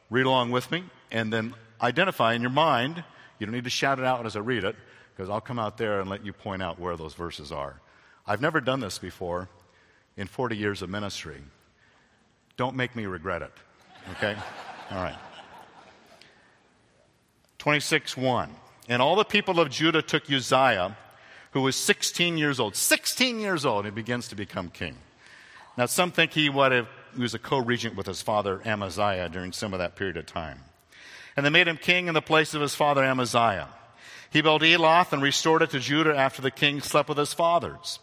read 0.08 0.24
along 0.24 0.52
with 0.52 0.70
me 0.70 0.84
and 1.10 1.30
then 1.30 1.54
identify 1.82 2.32
in 2.32 2.40
your 2.40 2.50
mind. 2.50 3.04
You 3.38 3.46
don't 3.46 3.54
need 3.54 3.64
to 3.64 3.70
shout 3.70 3.98
it 3.98 4.06
out 4.06 4.24
as 4.24 4.36
I 4.36 4.40
read 4.40 4.64
it 4.64 4.74
because 5.14 5.28
I'll 5.28 5.40
come 5.40 5.58
out 5.58 5.76
there 5.76 6.00
and 6.00 6.08
let 6.08 6.24
you 6.24 6.32
point 6.32 6.62
out 6.62 6.78
where 6.78 6.96
those 6.96 7.12
verses 7.12 7.52
are. 7.52 7.80
I've 8.26 8.40
never 8.40 8.60
done 8.60 8.80
this 8.80 8.98
before 8.98 9.48
in 10.16 10.26
40 10.26 10.56
years 10.56 10.80
of 10.80 10.88
ministry. 10.88 11.42
Don't 12.56 12.74
make 12.74 12.96
me 12.96 13.04
regret 13.04 13.42
it. 13.42 13.52
Okay? 14.12 14.34
All 14.90 15.02
right. 15.02 15.18
26 17.58 18.16
1. 18.16 18.50
And 18.88 19.02
all 19.02 19.16
the 19.16 19.24
people 19.24 19.60
of 19.60 19.68
Judah 19.68 20.00
took 20.00 20.30
Uzziah, 20.30 20.96
who 21.52 21.60
was 21.60 21.76
16 21.76 22.38
years 22.38 22.58
old. 22.58 22.74
16 22.74 23.38
years 23.38 23.66
old, 23.66 23.84
he 23.84 23.90
begins 23.90 24.28
to 24.28 24.34
become 24.34 24.70
king. 24.70 24.96
Now, 25.76 25.86
some 25.86 26.10
think 26.10 26.32
he, 26.32 26.46
have, 26.46 26.88
he 27.14 27.22
was 27.22 27.34
a 27.34 27.38
co 27.38 27.58
regent 27.58 27.94
with 27.94 28.06
his 28.06 28.22
father 28.22 28.60
Amaziah 28.64 29.28
during 29.28 29.52
some 29.52 29.72
of 29.72 29.78
that 29.78 29.94
period 29.94 30.16
of 30.16 30.26
time. 30.26 30.60
And 31.36 31.46
they 31.46 31.50
made 31.50 31.68
him 31.68 31.76
king 31.76 32.08
in 32.08 32.14
the 32.14 32.22
place 32.22 32.54
of 32.54 32.60
his 32.60 32.74
father 32.74 33.04
Amaziah. 33.04 33.68
He 34.30 34.40
built 34.40 34.62
Eloth 34.62 35.12
and 35.12 35.22
restored 35.22 35.62
it 35.62 35.70
to 35.70 35.78
Judah 35.78 36.16
after 36.16 36.42
the 36.42 36.50
king 36.50 36.80
slept 36.80 37.08
with 37.08 37.18
his 37.18 37.32
fathers. 37.32 38.00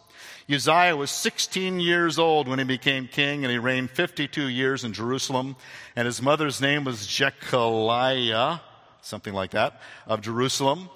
Uzziah 0.50 0.96
was 0.96 1.10
16 1.10 1.80
years 1.80 2.18
old 2.18 2.48
when 2.48 2.58
he 2.58 2.64
became 2.64 3.08
king, 3.08 3.44
and 3.44 3.50
he 3.50 3.58
reigned 3.58 3.90
52 3.90 4.48
years 4.48 4.84
in 4.84 4.92
Jerusalem. 4.92 5.56
And 5.94 6.06
his 6.06 6.22
mother's 6.22 6.60
name 6.60 6.84
was 6.84 7.06
Jechaliah, 7.06 8.60
something 9.06 9.32
like 9.32 9.52
that, 9.52 9.80
of 10.06 10.20
Jerusalem. 10.20 10.90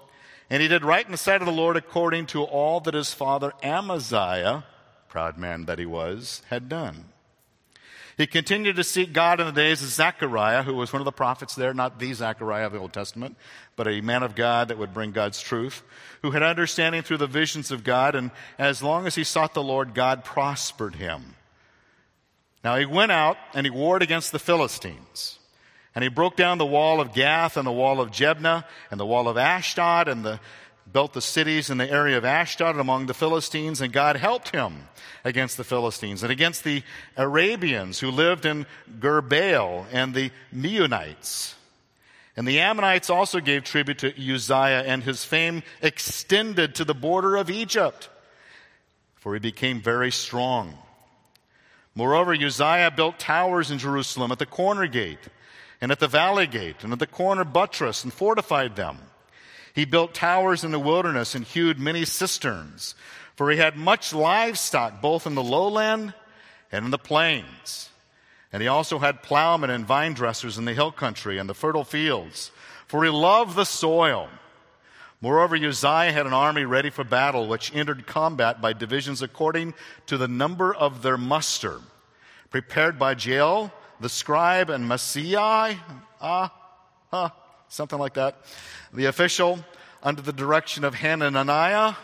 And 0.51 0.61
he 0.61 0.69
did 0.69 0.85
right 0.85 1.05
in 1.05 1.13
the 1.13 1.19
sight 1.19 1.41
of 1.41 1.47
the 1.47 1.53
Lord 1.53 1.77
according 1.77 2.27
to 2.27 2.43
all 2.43 2.81
that 2.81 2.95
his 2.95 3.15
father 3.15 3.53
Amaziah, 3.63 4.65
proud 5.09 5.39
man 5.39 5.67
that 5.67 5.79
he 5.79 5.87
was, 5.87 6.43
had 6.51 6.69
done. 6.69 7.07
He 8.17 8.27
continued 8.27 8.77
to 8.77 8.85
seek 8.85 9.15
God 9.15 9.41
in 9.41 9.47
the 9.47 9.53
days 9.53 9.83
of 9.83 9.89
Zechariah, 9.89 10.63
who 10.63 10.75
was 10.75 10.93
one 10.93 11.01
of 11.01 11.07
the 11.07 11.13
prophets 11.13 11.55
there, 11.55 11.73
not 11.73 11.99
the 11.99 12.13
Zechariah 12.13 12.67
of 12.67 12.73
the 12.73 12.79
Old 12.79 12.93
Testament, 12.93 13.35
but 13.77 13.89
a 13.89 14.03
man 14.03 14.23
of 14.23 14.35
God 14.35 14.69
that 14.69 14.77
would 14.77 14.93
bring 14.93 15.13
God's 15.13 15.41
truth, 15.41 15.83
who 16.21 16.33
had 16.33 16.43
understanding 16.43 17.01
through 17.01 17.17
the 17.17 17.27
visions 17.27 17.71
of 17.71 17.83
God, 17.83 18.15
and 18.15 18.31
as 18.59 18.83
long 18.83 19.07
as 19.07 19.15
he 19.15 19.25
sought 19.25 19.55
the 19.55 19.63
Lord, 19.63 19.95
God 19.95 20.23
prospered 20.23 20.97
him. 20.97 21.35
Now 22.63 22.77
he 22.77 22.85
went 22.85 23.11
out 23.11 23.39
and 23.55 23.65
he 23.65 23.71
warred 23.71 24.03
against 24.03 24.33
the 24.33 24.39
Philistines. 24.39 25.40
And 25.95 26.03
he 26.05 26.09
broke 26.09 26.37
down 26.37 26.59
the 26.59 26.67
wall 26.67 27.01
of 27.01 27.13
Gath 27.13 27.57
and 27.57 27.67
the 27.67 27.73
wall 27.73 28.01
of 28.01 28.11
Jabneh 28.11 28.65
and 28.91 29.01
the 29.01 29.07
wall 29.07 29.29
of 29.29 29.37
Ashdod 29.37 30.09
and 30.09 30.25
the, 30.25 30.41
built 30.93 31.13
the 31.13 31.21
cities 31.21 31.69
in 31.69 31.79
the 31.79 31.91
area 31.91 32.17
of 32.17 32.25
Ashdod 32.25 32.77
among 32.77 33.07
the 33.07 33.15
Philistines. 33.15 33.81
And 33.81 33.93
God 33.93 34.17
helped 34.17 34.51
him 34.51 34.89
against 35.25 35.57
the 35.57 35.65
Philistines 35.65 36.23
and 36.23 36.31
against 36.31 36.63
the 36.63 36.83
Arabians 37.17 37.99
who 37.99 38.11
lived 38.11 38.47
in 38.47 38.67
Gurbaal 39.01 39.87
and 39.93 40.15
the 40.15 40.31
Meunites. 40.55 41.55
And 42.37 42.47
the 42.47 42.61
Ammonites 42.61 43.11
also 43.11 43.41
gave 43.41 43.65
tribute 43.65 43.99
to 43.99 44.35
Uzziah, 44.35 44.85
and 44.87 45.03
his 45.03 45.25
fame 45.25 45.63
extended 45.83 46.77
to 46.77 46.85
the 46.85 46.95
border 46.95 47.37
of 47.37 47.51
Egypt, 47.51 48.09
for 49.17 49.35
he 49.35 49.41
became 49.41 49.83
very 49.83 50.11
strong. 50.11 50.79
Moreover, 51.95 52.33
Uzziah 52.33 52.93
built 52.95 53.19
towers 53.19 53.71
in 53.71 53.79
Jerusalem 53.79 54.31
at 54.33 54.39
the 54.39 54.47
corner 54.47 54.87
gate 54.87 55.19
and 55.81 55.91
at 55.91 56.01
the 56.01 56.09
valley 56.09 56.47
gate 56.47 56.83
and 56.83 56.93
at 56.93 56.99
the 56.99 57.07
corner 57.07 57.45
buttress 57.45 58.05
and 58.05 58.13
fortified 58.13 58.77
them. 58.77 58.99
He 59.75 59.85
built 59.85 60.15
towers 60.15 60.65
in 60.65 60.73
the 60.73 60.79
wilderness 60.79 61.35
and 61.35 61.45
hewed 61.45 61.79
many 61.79 62.05
cisterns, 62.05 62.95
for 63.37 63.51
he 63.51 63.57
had 63.57 63.77
much 63.77 64.13
livestock 64.13 65.01
both 65.01 65.27
in 65.27 65.35
the 65.35 65.43
lowland 65.43 66.13
and 66.73 66.85
in 66.85 66.91
the 66.91 66.99
plains. 66.99 67.89
And 68.53 68.61
he 68.61 68.69
also 68.69 68.99
had 68.99 69.23
plowmen 69.23 69.71
and 69.71 69.87
vine 69.87 70.13
dressers 70.13 70.59
in 70.59 70.65
the 70.65 70.75
hill 70.75 70.91
country 70.91 71.39
and 71.39 71.49
the 71.49 71.55
fertile 71.55 71.85
fields, 71.85 72.51
for 72.87 73.05
he 73.05 73.11
loved 73.11 73.55
the 73.55 73.65
soil. 73.65 74.29
Moreover, 75.21 75.55
Uzziah 75.55 76.13
had 76.13 76.27
an 76.27 76.33
army 76.33 76.65
ready 76.65 76.91
for 76.91 77.05
battle, 77.05 77.47
which 77.47 77.75
entered 77.75 78.07
combat 78.07 78.61
by 78.61 78.73
divisions 78.73 79.23
according 79.23 79.75
to 80.07 80.17
the 80.17 80.27
number 80.27 80.75
of 80.75 81.03
their 81.03 81.19
muster, 81.19 81.81
prepared 82.51 82.99
by 82.99 83.15
Jeiel, 83.15 83.71
the 84.01 84.09
scribe, 84.09 84.71
and 84.71 84.89
Maaseiah, 84.89 85.79
ah, 86.21 86.53
uh, 87.13 87.29
something 87.69 87.99
like 87.99 88.15
that, 88.15 88.37
the 88.93 89.07
official, 89.07 89.59
under 90.03 90.23
the 90.23 90.33
direction 90.33 90.85
of 90.85 90.95
Hananiah, 90.95 91.95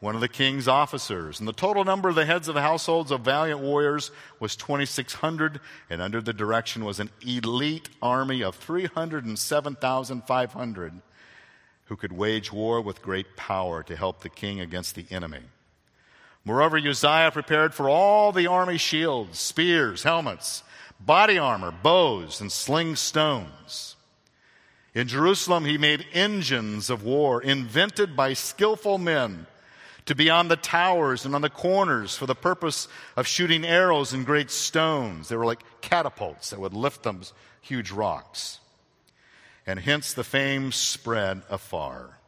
one 0.00 0.14
of 0.14 0.20
the 0.20 0.28
king's 0.28 0.68
officers. 0.68 1.40
And 1.40 1.48
the 1.48 1.52
total 1.52 1.84
number 1.84 2.08
of 2.08 2.14
the 2.14 2.26
heads 2.26 2.46
of 2.48 2.54
households 2.56 3.10
of 3.10 3.22
valiant 3.22 3.60
warriors 3.60 4.10
was 4.38 4.54
2,600, 4.54 5.60
and 5.90 6.02
under 6.02 6.20
the 6.20 6.32
direction 6.32 6.84
was 6.84 7.00
an 7.00 7.10
elite 7.26 7.88
army 8.02 8.42
of 8.42 8.54
307,500 8.56 10.92
who 11.86 11.96
could 11.96 12.12
wage 12.12 12.52
war 12.52 12.80
with 12.80 13.02
great 13.02 13.36
power 13.36 13.82
to 13.82 13.96
help 13.96 14.20
the 14.20 14.28
king 14.28 14.60
against 14.60 14.94
the 14.94 15.06
enemy. 15.10 15.40
Moreover, 16.44 16.78
Uzziah 16.78 17.32
prepared 17.32 17.74
for 17.74 17.88
all 17.88 18.30
the 18.32 18.46
army 18.46 18.78
shields, 18.78 19.38
spears, 19.38 20.02
helmets, 20.02 20.62
body 21.00 21.38
armor, 21.38 21.70
bows, 21.70 22.40
and 22.40 22.50
sling 22.50 22.96
stones. 22.96 23.96
In 24.94 25.08
Jerusalem, 25.08 25.64
he 25.64 25.76
made 25.76 26.06
engines 26.12 26.88
of 26.88 27.02
war 27.02 27.42
invented 27.42 28.16
by 28.16 28.32
skillful 28.32 28.98
men 28.98 29.46
to 30.06 30.14
be 30.14 30.30
on 30.30 30.48
the 30.48 30.56
towers 30.56 31.24
and 31.24 31.34
on 31.34 31.40
the 31.40 31.50
corners 31.50 32.16
for 32.16 32.26
the 32.26 32.34
purpose 32.34 32.88
of 33.16 33.26
shooting 33.26 33.64
arrows 33.64 34.12
and 34.12 34.26
great 34.26 34.50
stones. 34.50 35.28
They 35.28 35.36
were 35.36 35.46
like 35.46 35.64
catapults 35.80 36.50
that 36.50 36.60
would 36.60 36.74
lift 36.74 37.02
them 37.02 37.22
huge 37.60 37.90
rocks. 37.90 38.60
And 39.66 39.80
hence 39.80 40.12
the 40.12 40.24
fame 40.24 40.72
spread 40.72 41.42
afar. 41.48 42.18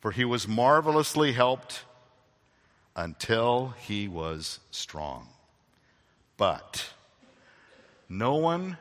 For 0.00 0.10
he 0.10 0.24
was 0.24 0.48
marvelously 0.48 1.32
helped 1.32 1.84
until 2.96 3.74
he 3.78 4.08
was 4.08 4.60
strong. 4.70 5.28
But 6.36 6.90
no 8.08 8.34
one 8.36 8.76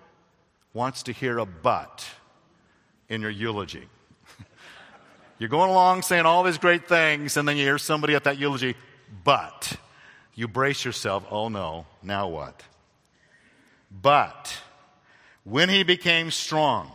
wants 0.73 1.03
to 1.03 1.11
hear 1.11 1.37
a 1.39 1.45
but 1.45 2.07
in 3.09 3.21
your 3.21 3.31
eulogy. 3.31 3.87
You're 5.39 5.49
going 5.49 5.69
along 5.69 6.03
saying 6.03 6.25
all 6.25 6.43
these 6.43 6.57
great 6.57 6.87
things, 6.87 7.37
and 7.37 7.47
then 7.47 7.57
you 7.57 7.63
hear 7.63 7.77
somebody 7.77 8.15
at 8.15 8.25
that 8.25 8.37
eulogy, 8.37 8.75
but 9.23 9.77
you 10.33 10.47
brace 10.47 10.83
yourself, 10.83 11.25
oh 11.31 11.49
no, 11.49 11.85
now 12.03 12.27
what? 12.27 12.61
But 13.89 14.57
when 15.43 15.69
he 15.69 15.83
became 15.83 16.31
strong, 16.31 16.91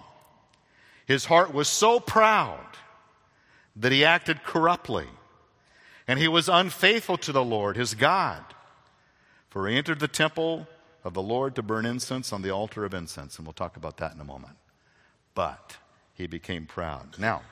his 1.07 1.25
heart 1.25 1.53
was 1.53 1.69
so 1.69 1.99
proud 1.99 2.67
that 3.77 3.93
he 3.93 4.05
acted 4.05 4.45
corruptly, 4.45 5.07
and 6.07 6.19
he 6.19 6.29
was 6.29 6.49
unfaithful 6.49 7.17
to 7.19 7.33
the 7.33 7.45
Lord, 7.45 7.77
his 7.77 7.95
God. 7.95 8.45
For 9.49 9.67
he 9.69 9.77
entered 9.77 10.01
the 10.01 10.09
temple 10.09 10.69
of 11.05 11.15
the 11.15 11.23
Lord 11.23 11.55
to 11.57 11.63
burn 11.63 11.87
incense 11.87 12.33
on 12.33 12.43
the 12.43 12.51
altar 12.51 12.85
of 12.85 12.95
incense, 12.95 13.39
and 13.39 13.47
we'll 13.47 13.55
talk 13.55 13.77
about 13.77 13.97
that 13.99 14.15
in 14.15 14.21
a 14.21 14.25
moment. 14.25 14.57
But 15.35 15.77
he 16.15 16.27
became 16.27 16.67
proud. 16.67 17.19
Now, 17.19 17.43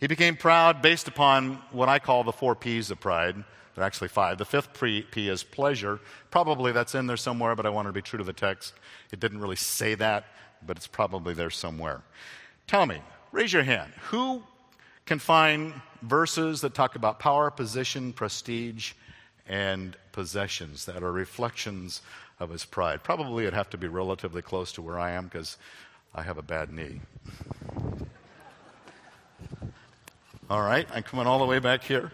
he 0.00 0.06
became 0.06 0.36
proud 0.36 0.82
based 0.82 1.08
upon 1.08 1.60
what 1.70 1.88
I 1.88 1.98
call 1.98 2.24
the 2.24 2.32
four 2.32 2.54
P's 2.54 2.90
of 2.90 3.00
pride. 3.00 3.36
There 3.74 3.84
are 3.84 3.86
actually 3.86 4.08
five. 4.08 4.38
The 4.38 4.44
fifth 4.44 4.72
P 4.80 5.28
is 5.28 5.44
pleasure. 5.44 6.00
Probably 6.30 6.72
that's 6.72 6.94
in 6.94 7.06
there 7.06 7.16
somewhere, 7.16 7.54
but 7.54 7.66
I 7.66 7.70
wanted 7.70 7.90
to 7.90 7.92
be 7.92 8.02
true 8.02 8.18
to 8.18 8.24
the 8.24 8.32
text. 8.32 8.74
It 9.12 9.20
didn't 9.20 9.40
really 9.40 9.56
say 9.56 9.94
that, 9.94 10.24
but 10.66 10.76
it's 10.76 10.86
probably 10.86 11.34
there 11.34 11.50
somewhere. 11.50 12.02
Tell 12.66 12.86
me, 12.86 13.00
raise 13.30 13.52
your 13.52 13.62
hand. 13.62 13.92
Who 14.10 14.42
can 15.06 15.18
find 15.18 15.74
verses 16.02 16.60
that 16.62 16.74
talk 16.74 16.96
about 16.96 17.18
power, 17.18 17.50
position, 17.50 18.12
prestige, 18.12 18.92
and 19.46 19.96
possessions 20.12 20.84
that 20.86 21.02
are 21.02 21.12
reflections 21.12 22.02
of 22.40 22.50
his 22.50 22.64
pride? 22.64 23.02
Probably 23.02 23.44
it'd 23.44 23.54
have 23.54 23.70
to 23.70 23.78
be 23.78 23.88
relatively 23.88 24.42
close 24.42 24.72
to 24.72 24.82
where 24.82 24.98
I 24.98 25.12
am 25.12 25.24
because 25.24 25.56
I 26.14 26.22
have 26.22 26.38
a 26.38 26.42
bad 26.42 26.72
knee. 26.72 27.00
All 30.50 30.62
right, 30.62 30.88
I'm 30.94 31.02
coming 31.02 31.26
all 31.26 31.38
the 31.38 31.44
way 31.44 31.58
back 31.58 31.84
here. 31.84 32.10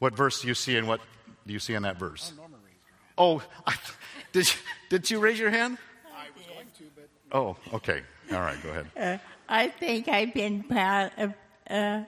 What 0.00 0.16
verse 0.16 0.42
do 0.42 0.48
you 0.48 0.54
see 0.54 0.76
and 0.76 0.88
what 0.88 1.00
do 1.46 1.52
you 1.52 1.58
see 1.60 1.74
in 1.74 1.84
that 1.84 1.98
verse? 1.98 2.32
Oh, 3.16 3.42
I, 3.66 3.74
did, 4.32 4.46
you, 4.52 4.60
did 4.90 5.10
you 5.10 5.20
raise 5.20 5.38
your 5.38 5.50
hand? 5.50 5.78
I 6.12 6.26
was 6.36 6.46
going 6.46 6.66
to, 6.78 6.84
but. 6.96 7.08
Oh, 7.30 7.56
okay. 7.76 8.02
All 8.32 8.40
right, 8.40 8.60
go 8.62 8.70
ahead. 8.70 8.86
Uh, 8.96 9.18
I 9.48 9.68
think 9.68 10.08
I've 10.08 10.34
been 10.34 10.64
proud 10.64 11.12
of, 11.16 11.34
uh, 11.70 12.02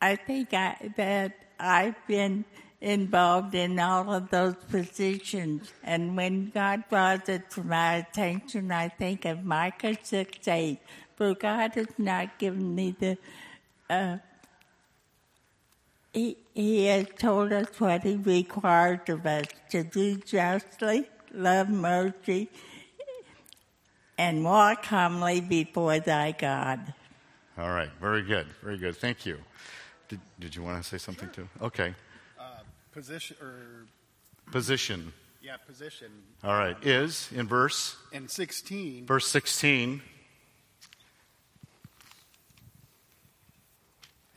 I 0.00 0.16
think 0.16 0.52
I, 0.52 0.92
that 0.96 1.32
I've 1.58 1.96
been 2.06 2.44
involved 2.82 3.54
in 3.54 3.78
all 3.78 4.12
of 4.12 4.28
those 4.28 4.56
positions. 4.68 5.72
And 5.82 6.16
when 6.16 6.50
God 6.50 6.84
brought 6.90 7.28
it 7.28 7.48
to 7.50 7.62
my 7.62 7.94
attention, 7.94 8.70
I 8.72 8.88
think 8.88 9.24
of 9.24 9.44
Micah 9.44 9.96
6 10.02 10.48
8 10.48 10.78
for 11.16 11.34
God 11.34 11.74
has 11.76 11.86
not 11.98 12.38
given 12.38 12.74
me 12.74 12.96
the 12.98 13.16
uh, 13.88 14.18
he, 16.12 16.36
he 16.52 16.86
has 16.86 17.06
told 17.16 17.52
us 17.52 17.68
what 17.78 18.02
he 18.02 18.16
requires 18.16 19.08
of 19.08 19.24
us 19.24 19.46
to 19.70 19.84
do 19.84 20.16
justly, 20.16 21.08
love 21.32 21.68
mercy, 21.70 22.50
and 24.18 24.44
walk 24.44 24.84
humbly 24.84 25.40
before 25.40 26.00
thy 26.00 26.32
God. 26.32 26.92
All 27.56 27.70
right, 27.70 27.90
very 28.00 28.22
good, 28.22 28.46
very 28.62 28.76
good. 28.76 28.96
Thank 28.96 29.24
you. 29.24 29.38
Did, 30.08 30.20
did 30.38 30.56
you 30.56 30.62
want 30.62 30.82
to 30.82 30.88
say 30.88 30.98
something 30.98 31.30
too? 31.30 31.48
Okay. 31.62 31.94
Uh, 32.92 32.94
position 32.94 33.36
or 33.40 33.86
Position. 34.50 35.12
yeah, 35.40 35.56
position. 35.56 36.08
All 36.44 36.52
right, 36.54 36.76
is 36.86 37.28
in 37.34 37.46
verse 37.48 37.96
And 38.12 38.30
16, 38.30 39.06
verse 39.06 39.26
16. 39.28 40.02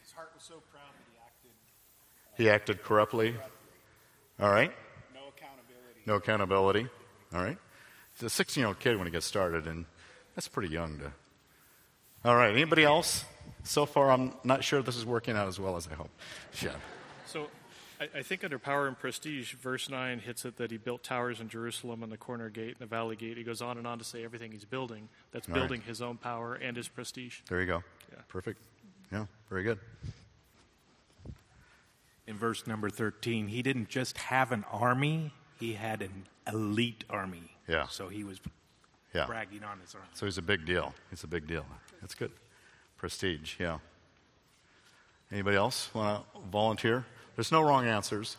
his 0.02 0.12
heart 0.14 0.32
was 0.34 0.44
so 0.44 0.56
proud 0.72 0.84
that 0.94 1.06
he 1.12 1.18
acted 1.20 1.52
He 2.38 2.50
acted 2.50 2.84
corruptly. 2.84 3.36
All 4.40 4.50
right. 4.52 4.72
no 5.14 5.22
accountability. 5.30 6.02
No 6.06 6.16
accountability. 6.16 6.88
All 7.34 7.44
right. 7.44 7.58
He's 8.14 8.24
a 8.24 8.30
16 8.30 8.62
year 8.62 8.68
old 8.68 8.80
kid 8.80 8.98
when 8.98 9.08
he 9.08 9.12
gets 9.12 9.26
started, 9.26 9.68
and 9.68 9.86
that's 10.36 10.48
pretty 10.48 10.70
young 10.74 11.00
to. 11.00 11.12
All 12.24 12.36
right. 12.36 12.52
Anybody 12.52 12.84
else? 12.84 13.26
So 13.64 13.86
far, 13.86 14.12
I'm 14.12 14.32
not 14.44 14.64
sure 14.64 14.82
this 14.82 14.96
is 14.96 15.06
working 15.06 15.36
out 15.36 15.48
as 15.48 15.60
well 15.60 15.76
as 15.76 15.88
I 15.92 15.96
hope. 15.96 16.10
Yeah. 16.62 16.72
So 17.26 17.48
I, 18.00 18.20
I 18.20 18.22
think 18.24 18.44
under 18.44 18.60
power 18.60 18.88
and 18.88 18.98
prestige, 18.98 19.54
verse 19.54 19.90
9 19.90 20.20
hits 20.20 20.46
it 20.46 20.58
that 20.58 20.72
he 20.72 20.78
built 20.78 21.04
towers 21.04 21.40
in 21.40 21.50
Jerusalem 21.50 22.04
and 22.04 22.12
the 22.12 22.18
corner 22.18 22.50
gate 22.50 22.72
and 22.72 22.80
the 22.80 22.86
valley 22.86 23.16
gate. 23.16 23.38
He 23.38 23.44
goes 23.44 23.62
on 23.62 23.78
and 23.78 23.88
on 23.88 23.98
to 24.00 24.04
say 24.04 24.24
everything 24.24 24.52
he's 24.52 24.66
building. 24.66 25.08
That's 25.32 25.48
All 25.48 25.54
right. 25.56 25.62
building 25.62 25.82
his 25.82 26.02
own 26.02 26.18
power 26.18 26.56
and 26.56 26.76
his 26.76 26.88
prestige. 26.88 27.40
There 27.50 27.62
you 27.62 27.68
go. 27.68 27.84
Yeah. 28.12 28.20
Perfect. 28.28 28.62
Yeah. 29.12 29.26
Very 29.50 29.64
good. 29.64 29.80
in 32.28 32.36
verse 32.38 32.66
number 32.66 32.90
13, 32.90 33.48
he 33.50 33.62
didn't 33.62 33.88
just 33.88 34.18
have 34.18 34.52
an 34.52 34.66
army, 34.72 35.32
he 35.60 35.74
had 35.74 36.02
an 36.02 36.26
elite 36.52 37.04
army. 37.10 37.52
Yeah. 37.68 37.86
So 37.88 38.08
he 38.08 38.24
was 38.24 38.40
Yeah. 39.14 39.28
bragging 39.28 39.64
on 39.64 39.80
his 39.80 39.94
army. 39.94 40.08
So 40.14 40.26
he's 40.26 40.40
a 40.40 40.42
big 40.42 40.66
deal. 40.66 40.96
He's 41.12 41.24
a 41.24 41.28
big 41.28 41.46
deal. 41.48 41.66
That's 42.02 42.16
good. 42.16 42.32
Prestige. 42.98 43.60
Yeah. 43.60 43.78
Anybody 45.32 45.56
else 45.56 45.94
want 45.94 46.26
to 46.34 46.40
volunteer? 46.50 47.06
There's 47.36 47.52
no 47.52 47.62
wrong 47.62 47.86
answers. 47.86 48.38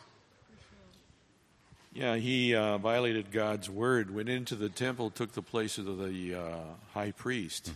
Yeah, 1.93 2.15
he 2.15 2.53
uh, 2.53 2.77
violated 2.77 3.31
God's 3.31 3.69
word, 3.69 4.13
went 4.13 4.29
into 4.29 4.55
the 4.55 4.69
temple, 4.69 5.09
took 5.09 5.31
the 5.31 5.41
place 5.41 5.77
of 5.77 5.85
the 5.97 6.35
uh, 6.35 6.57
high 6.93 7.11
priest. 7.11 7.71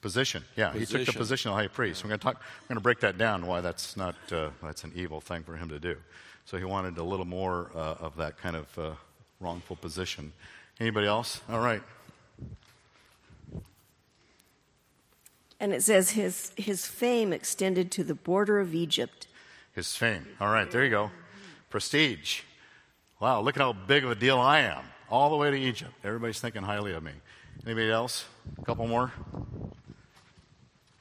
Position. 0.00 0.44
Yeah, 0.56 0.72
he 0.72 0.80
took 0.80 0.88
the 0.88 0.98
Position. 0.98 1.18
position 1.18 1.50
of 1.50 1.56
high 1.58 1.66
priest. 1.68 2.02
We're 2.02 2.08
going 2.08 2.20
to 2.20 2.24
talk. 2.24 2.36
We're 2.62 2.68
going 2.68 2.78
to 2.78 2.82
break 2.82 3.00
that 3.00 3.18
down. 3.18 3.46
Why 3.46 3.60
that's 3.60 3.96
not. 3.96 4.14
Uh, 4.32 4.48
that's 4.62 4.84
an 4.84 4.92
evil 4.94 5.20
thing 5.20 5.42
for 5.42 5.56
him 5.56 5.68
to 5.68 5.78
do. 5.78 5.96
So 6.46 6.56
he 6.56 6.64
wanted 6.64 6.96
a 6.96 7.04
little 7.04 7.26
more 7.26 7.70
uh, 7.74 7.96
of 8.00 8.16
that 8.16 8.38
kind 8.38 8.56
of 8.56 8.78
uh, 8.78 8.90
wrongful 9.38 9.76
position. 9.76 10.32
Anybody 10.80 11.06
else? 11.06 11.42
All 11.50 11.60
right. 11.60 11.82
And 15.60 15.74
it 15.74 15.82
says 15.82 16.10
his, 16.12 16.52
his 16.56 16.86
fame 16.86 17.34
extended 17.34 17.90
to 17.92 18.02
the 18.02 18.14
border 18.14 18.58
of 18.60 18.74
Egypt. 18.74 19.26
His 19.74 19.94
fame. 19.94 20.26
All 20.40 20.52
right. 20.52 20.70
There 20.70 20.84
you 20.84 20.90
go. 20.90 21.10
Prestige. 21.68 22.42
Wow. 23.20 23.40
Look 23.40 23.56
at 23.56 23.62
how 23.62 23.72
big 23.72 24.04
of 24.04 24.10
a 24.10 24.14
deal 24.14 24.38
I 24.38 24.60
am. 24.60 24.82
All 25.10 25.30
the 25.30 25.36
way 25.36 25.50
to 25.50 25.56
Egypt. 25.56 25.92
Everybody's 26.04 26.40
thinking 26.40 26.62
highly 26.62 26.92
of 26.92 27.02
me. 27.02 27.12
Anybody 27.66 27.90
else? 27.90 28.24
A 28.60 28.64
couple 28.64 28.86
more. 28.86 29.12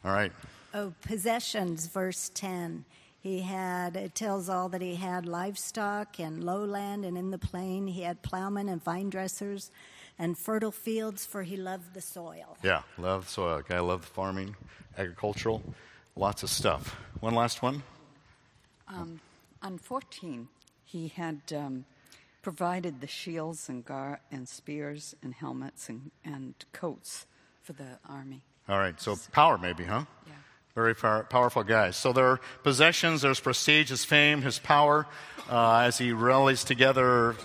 All 0.04 0.12
right. 0.12 0.32
Oh, 0.74 0.94
possessions, 1.02 1.88
verse 1.88 2.30
10. 2.34 2.86
He 3.22 3.42
had, 3.42 3.96
it 3.96 4.16
tells 4.16 4.50
all 4.50 4.70
that 4.70 4.82
he 4.82 4.96
had 4.96 5.26
livestock 5.26 6.20
and 6.20 6.44
lowland 6.44 7.06
and 7.06 7.18
in 7.18 7.32
the 7.32 7.38
plain. 7.38 7.88
He 7.88 8.02
had 8.02 8.22
plowmen 8.22 8.70
and 8.70 8.84
vine 8.84 9.10
dressers 9.10 9.72
and 10.18 10.38
fertile 10.38 10.72
fields, 10.72 11.26
for 11.26 11.44
he 11.44 11.58
loved 11.58 11.94
the 11.94 12.02
soil. 12.02 12.58
Yeah. 12.64 12.84
Love 12.98 13.30
soil. 13.30 13.62
Guy 13.68 13.80
loved 13.80 14.06
farming, 14.06 14.56
agricultural, 14.98 15.62
lots 16.16 16.44
of 16.44 16.50
stuff. 16.50 16.96
One 17.20 17.36
last 17.36 17.62
one. 17.62 17.84
On 18.90 19.78
14, 19.78 20.48
he 20.86 21.10
had 21.10 21.42
um, 21.56 21.86
provided 22.42 23.02
the 23.02 23.08
shields 23.08 23.70
and, 23.70 23.86
gar- 23.86 24.22
and 24.32 24.48
spears 24.48 25.16
and 25.22 25.34
helmets 25.34 25.90
and, 25.90 26.12
and 26.24 26.54
coats 26.72 27.26
for 27.62 27.74
the 27.74 28.00
army. 28.08 28.42
All 28.68 28.78
right, 28.78 29.00
so 29.00 29.18
power 29.32 29.58
maybe, 29.58 29.84
huh? 29.84 30.06
Yeah. 30.26 30.34
Very 30.76 30.96
power, 30.96 31.24
powerful 31.24 31.64
guy. 31.64 31.92
So 31.92 32.14
there 32.14 32.26
are 32.26 32.40
possessions, 32.64 33.22
there's 33.22 33.40
prestige, 33.40 33.90
his 33.90 34.06
fame, 34.06 34.42
his 34.42 34.60
power, 34.60 35.08
uh, 35.50 35.80
as 35.80 35.98
he 35.98 36.12
rallies 36.12 36.64
together 36.64 37.36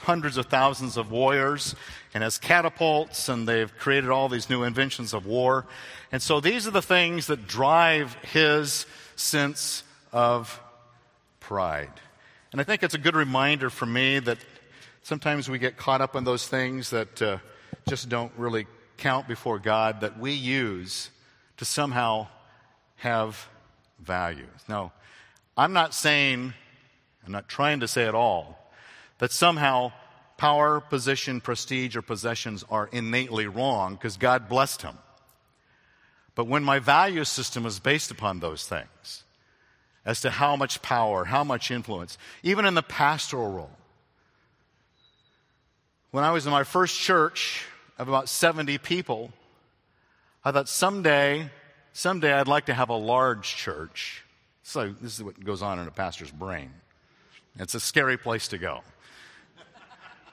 hundreds 0.00 0.36
of 0.36 0.46
thousands 0.46 0.96
of 0.96 1.10
warriors 1.10 1.74
and 2.12 2.22
has 2.22 2.36
catapults, 2.36 3.28
and 3.28 3.48
they've 3.48 3.74
created 3.78 4.10
all 4.10 4.28
these 4.28 4.50
new 4.50 4.62
inventions 4.62 5.14
of 5.14 5.24
war. 5.24 5.66
And 6.12 6.20
so 6.20 6.40
these 6.40 6.66
are 6.66 6.72
the 6.72 6.82
things 6.82 7.26
that 7.28 7.46
drive 7.46 8.14
his 8.16 8.86
sense 9.16 9.82
of 10.12 10.60
pride. 11.44 11.92
And 12.52 12.60
I 12.60 12.64
think 12.64 12.82
it's 12.82 12.94
a 12.94 12.98
good 12.98 13.14
reminder 13.14 13.68
for 13.68 13.84
me 13.84 14.18
that 14.20 14.38
sometimes 15.02 15.50
we 15.50 15.58
get 15.58 15.76
caught 15.76 16.00
up 16.00 16.16
in 16.16 16.24
those 16.24 16.48
things 16.48 16.88
that 16.90 17.20
uh, 17.20 17.36
just 17.86 18.08
don't 18.08 18.32
really 18.38 18.66
count 18.96 19.28
before 19.28 19.58
God 19.58 20.00
that 20.00 20.18
we 20.18 20.32
use 20.32 21.10
to 21.58 21.66
somehow 21.66 22.28
have 22.96 23.46
value. 24.00 24.46
Now, 24.68 24.92
I'm 25.54 25.74
not 25.74 25.92
saying, 25.92 26.54
I'm 27.26 27.32
not 27.32 27.46
trying 27.46 27.80
to 27.80 27.88
say 27.88 28.06
at 28.06 28.14
all, 28.14 28.58
that 29.18 29.30
somehow 29.30 29.92
power, 30.38 30.80
position, 30.80 31.42
prestige, 31.42 31.94
or 31.94 32.02
possessions 32.02 32.64
are 32.70 32.88
innately 32.90 33.46
wrong 33.46 33.96
because 33.96 34.16
God 34.16 34.48
blessed 34.48 34.80
him. 34.80 34.96
But 36.34 36.46
when 36.46 36.64
my 36.64 36.78
value 36.78 37.24
system 37.24 37.66
is 37.66 37.80
based 37.80 38.10
upon 38.10 38.40
those 38.40 38.66
things, 38.66 39.24
as 40.04 40.20
to 40.20 40.30
how 40.30 40.56
much 40.56 40.82
power, 40.82 41.24
how 41.24 41.44
much 41.44 41.70
influence, 41.70 42.18
even 42.42 42.66
in 42.66 42.74
the 42.74 42.82
pastoral 42.82 43.50
role. 43.50 43.70
When 46.10 46.24
I 46.24 46.30
was 46.30 46.46
in 46.46 46.52
my 46.52 46.64
first 46.64 46.98
church 46.98 47.64
of 47.98 48.08
about 48.08 48.28
70 48.28 48.78
people, 48.78 49.30
I 50.44 50.52
thought 50.52 50.68
someday, 50.68 51.50
someday 51.92 52.32
I'd 52.32 52.48
like 52.48 52.66
to 52.66 52.74
have 52.74 52.90
a 52.90 52.96
large 52.96 53.56
church. 53.56 54.24
So 54.62 54.94
this 55.00 55.14
is 55.14 55.24
what 55.24 55.42
goes 55.42 55.62
on 55.62 55.78
in 55.78 55.88
a 55.88 55.90
pastor's 55.90 56.30
brain. 56.30 56.70
It's 57.58 57.74
a 57.74 57.80
scary 57.80 58.16
place 58.16 58.48
to 58.48 58.58
go. 58.58 58.82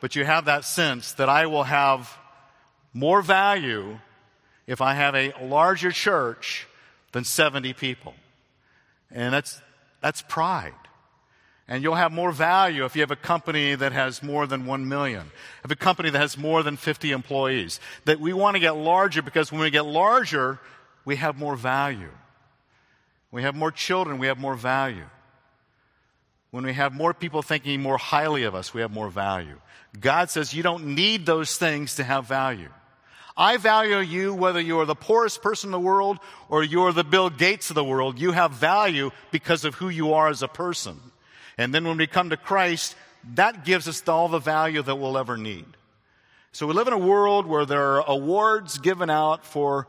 But 0.01 0.15
you 0.15 0.25
have 0.25 0.45
that 0.45 0.65
sense 0.65 1.13
that 1.13 1.29
I 1.29 1.45
will 1.45 1.63
have 1.63 2.17
more 2.93 3.21
value 3.21 3.99
if 4.67 4.81
I 4.81 4.95
have 4.95 5.15
a 5.15 5.33
larger 5.41 5.91
church 5.91 6.67
than 7.11 7.23
70 7.23 7.73
people. 7.73 8.13
And 9.13 9.33
that's, 9.33 9.61
that's 10.01 10.21
pride. 10.21 10.73
And 11.67 11.83
you'll 11.83 11.95
have 11.95 12.11
more 12.11 12.31
value 12.31 12.83
if 12.85 12.95
you 12.95 13.01
have 13.01 13.11
a 13.11 13.15
company 13.15 13.75
that 13.75 13.93
has 13.93 14.21
more 14.21 14.45
than 14.45 14.65
1 14.65 14.87
million, 14.89 15.31
if 15.63 15.71
a 15.71 15.75
company 15.75 16.09
that 16.09 16.19
has 16.19 16.37
more 16.37 16.63
than 16.63 16.75
50 16.75 17.11
employees. 17.11 17.79
That 18.05 18.19
we 18.19 18.33
want 18.33 18.55
to 18.55 18.59
get 18.59 18.75
larger 18.75 19.21
because 19.21 19.51
when 19.51 19.61
we 19.61 19.69
get 19.69 19.85
larger, 19.85 20.59
we 21.05 21.15
have 21.15 21.37
more 21.37 21.55
value. 21.55 22.11
We 23.31 23.43
have 23.43 23.55
more 23.55 23.71
children, 23.71 24.17
we 24.17 24.27
have 24.27 24.37
more 24.37 24.55
value. 24.55 25.05
When 26.51 26.65
we 26.65 26.73
have 26.73 26.93
more 26.93 27.13
people 27.13 27.41
thinking 27.41 27.81
more 27.81 27.97
highly 27.97 28.43
of 28.43 28.53
us, 28.53 28.73
we 28.73 28.81
have 28.81 28.91
more 28.91 29.09
value. 29.09 29.57
God 29.97 30.29
says 30.29 30.53
you 30.53 30.63
don't 30.63 30.95
need 30.95 31.25
those 31.25 31.57
things 31.57 31.95
to 31.95 32.03
have 32.03 32.27
value. 32.27 32.69
I 33.41 33.57
value 33.57 33.97
you 33.97 34.35
whether 34.35 34.61
you're 34.61 34.85
the 34.85 34.93
poorest 34.93 35.41
person 35.41 35.69
in 35.69 35.71
the 35.71 35.79
world 35.79 36.19
or 36.47 36.63
you're 36.63 36.93
the 36.93 37.03
Bill 37.03 37.31
Gates 37.31 37.71
of 37.71 37.75
the 37.75 37.83
world. 37.83 38.19
You 38.19 38.33
have 38.33 38.51
value 38.51 39.09
because 39.31 39.65
of 39.65 39.73
who 39.73 39.89
you 39.89 40.13
are 40.13 40.27
as 40.27 40.43
a 40.43 40.47
person. 40.47 40.99
And 41.57 41.73
then 41.73 41.87
when 41.87 41.97
we 41.97 42.05
come 42.05 42.29
to 42.29 42.37
Christ, 42.37 42.95
that 43.33 43.65
gives 43.65 43.87
us 43.87 44.07
all 44.07 44.27
the 44.27 44.37
value 44.37 44.83
that 44.83 44.95
we'll 44.95 45.17
ever 45.17 45.37
need. 45.37 45.65
So 46.51 46.67
we 46.67 46.75
live 46.75 46.85
in 46.85 46.93
a 46.93 46.99
world 46.99 47.47
where 47.47 47.65
there 47.65 47.95
are 47.95 48.07
awards 48.07 48.77
given 48.77 49.09
out 49.09 49.43
for 49.43 49.87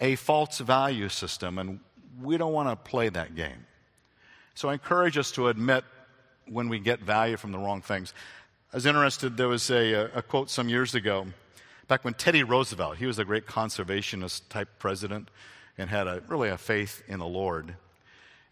a 0.00 0.16
false 0.16 0.58
value 0.60 1.10
system, 1.10 1.58
and 1.58 1.80
we 2.22 2.38
don't 2.38 2.54
want 2.54 2.70
to 2.70 2.90
play 2.90 3.10
that 3.10 3.34
game. 3.36 3.66
So 4.54 4.70
I 4.70 4.72
encourage 4.72 5.18
us 5.18 5.30
to 5.32 5.48
admit 5.48 5.84
when 6.48 6.70
we 6.70 6.78
get 6.78 7.00
value 7.00 7.36
from 7.36 7.52
the 7.52 7.58
wrong 7.58 7.82
things. 7.82 8.14
I 8.72 8.78
was 8.78 8.86
interested, 8.86 9.36
there 9.36 9.48
was 9.48 9.70
a, 9.70 10.10
a 10.14 10.22
quote 10.22 10.48
some 10.48 10.70
years 10.70 10.94
ago, 10.94 11.26
back 11.88 12.04
when 12.04 12.14
Teddy 12.14 12.42
Roosevelt, 12.42 12.96
he 12.96 13.06
was 13.06 13.18
a 13.18 13.24
great 13.24 13.46
conservationist 13.46 14.42
type 14.48 14.68
president 14.78 15.28
and 15.76 15.90
had 15.90 16.06
a, 16.06 16.22
really 16.28 16.48
a 16.48 16.58
faith 16.58 17.02
in 17.08 17.18
the 17.18 17.26
Lord. 17.26 17.74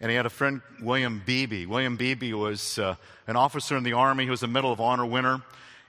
And 0.01 0.11
he 0.11 0.17
had 0.17 0.27
a 0.27 0.31
friend, 0.31 0.61
William 0.81 1.23
Beebe. 1.25 1.67
William 1.67 1.97
Beebe 1.97 2.33
was 2.33 2.79
uh, 2.79 2.97
an 3.27 3.37
officer 3.37 3.77
in 3.77 3.85
the 3.85 3.93
Army. 3.93 4.25
He 4.25 4.31
was 4.31 4.43
a 4.43 4.49
Medal 4.49 4.73
of 4.73 4.81
Honor 4.81 5.07
winner. 5.07 5.43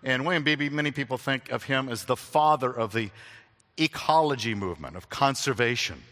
And 0.04 0.24
William 0.24 0.44
Beebe, 0.44 0.70
many 0.70 0.92
people 0.92 1.18
think 1.18 1.50
of 1.52 1.64
him 1.64 1.90
as 1.90 2.06
the 2.06 2.16
father 2.16 2.72
of 2.72 2.94
the 2.94 3.10
ecology 3.78 4.54
movement, 4.54 4.96
of 4.96 5.10
conservation. 5.10 6.04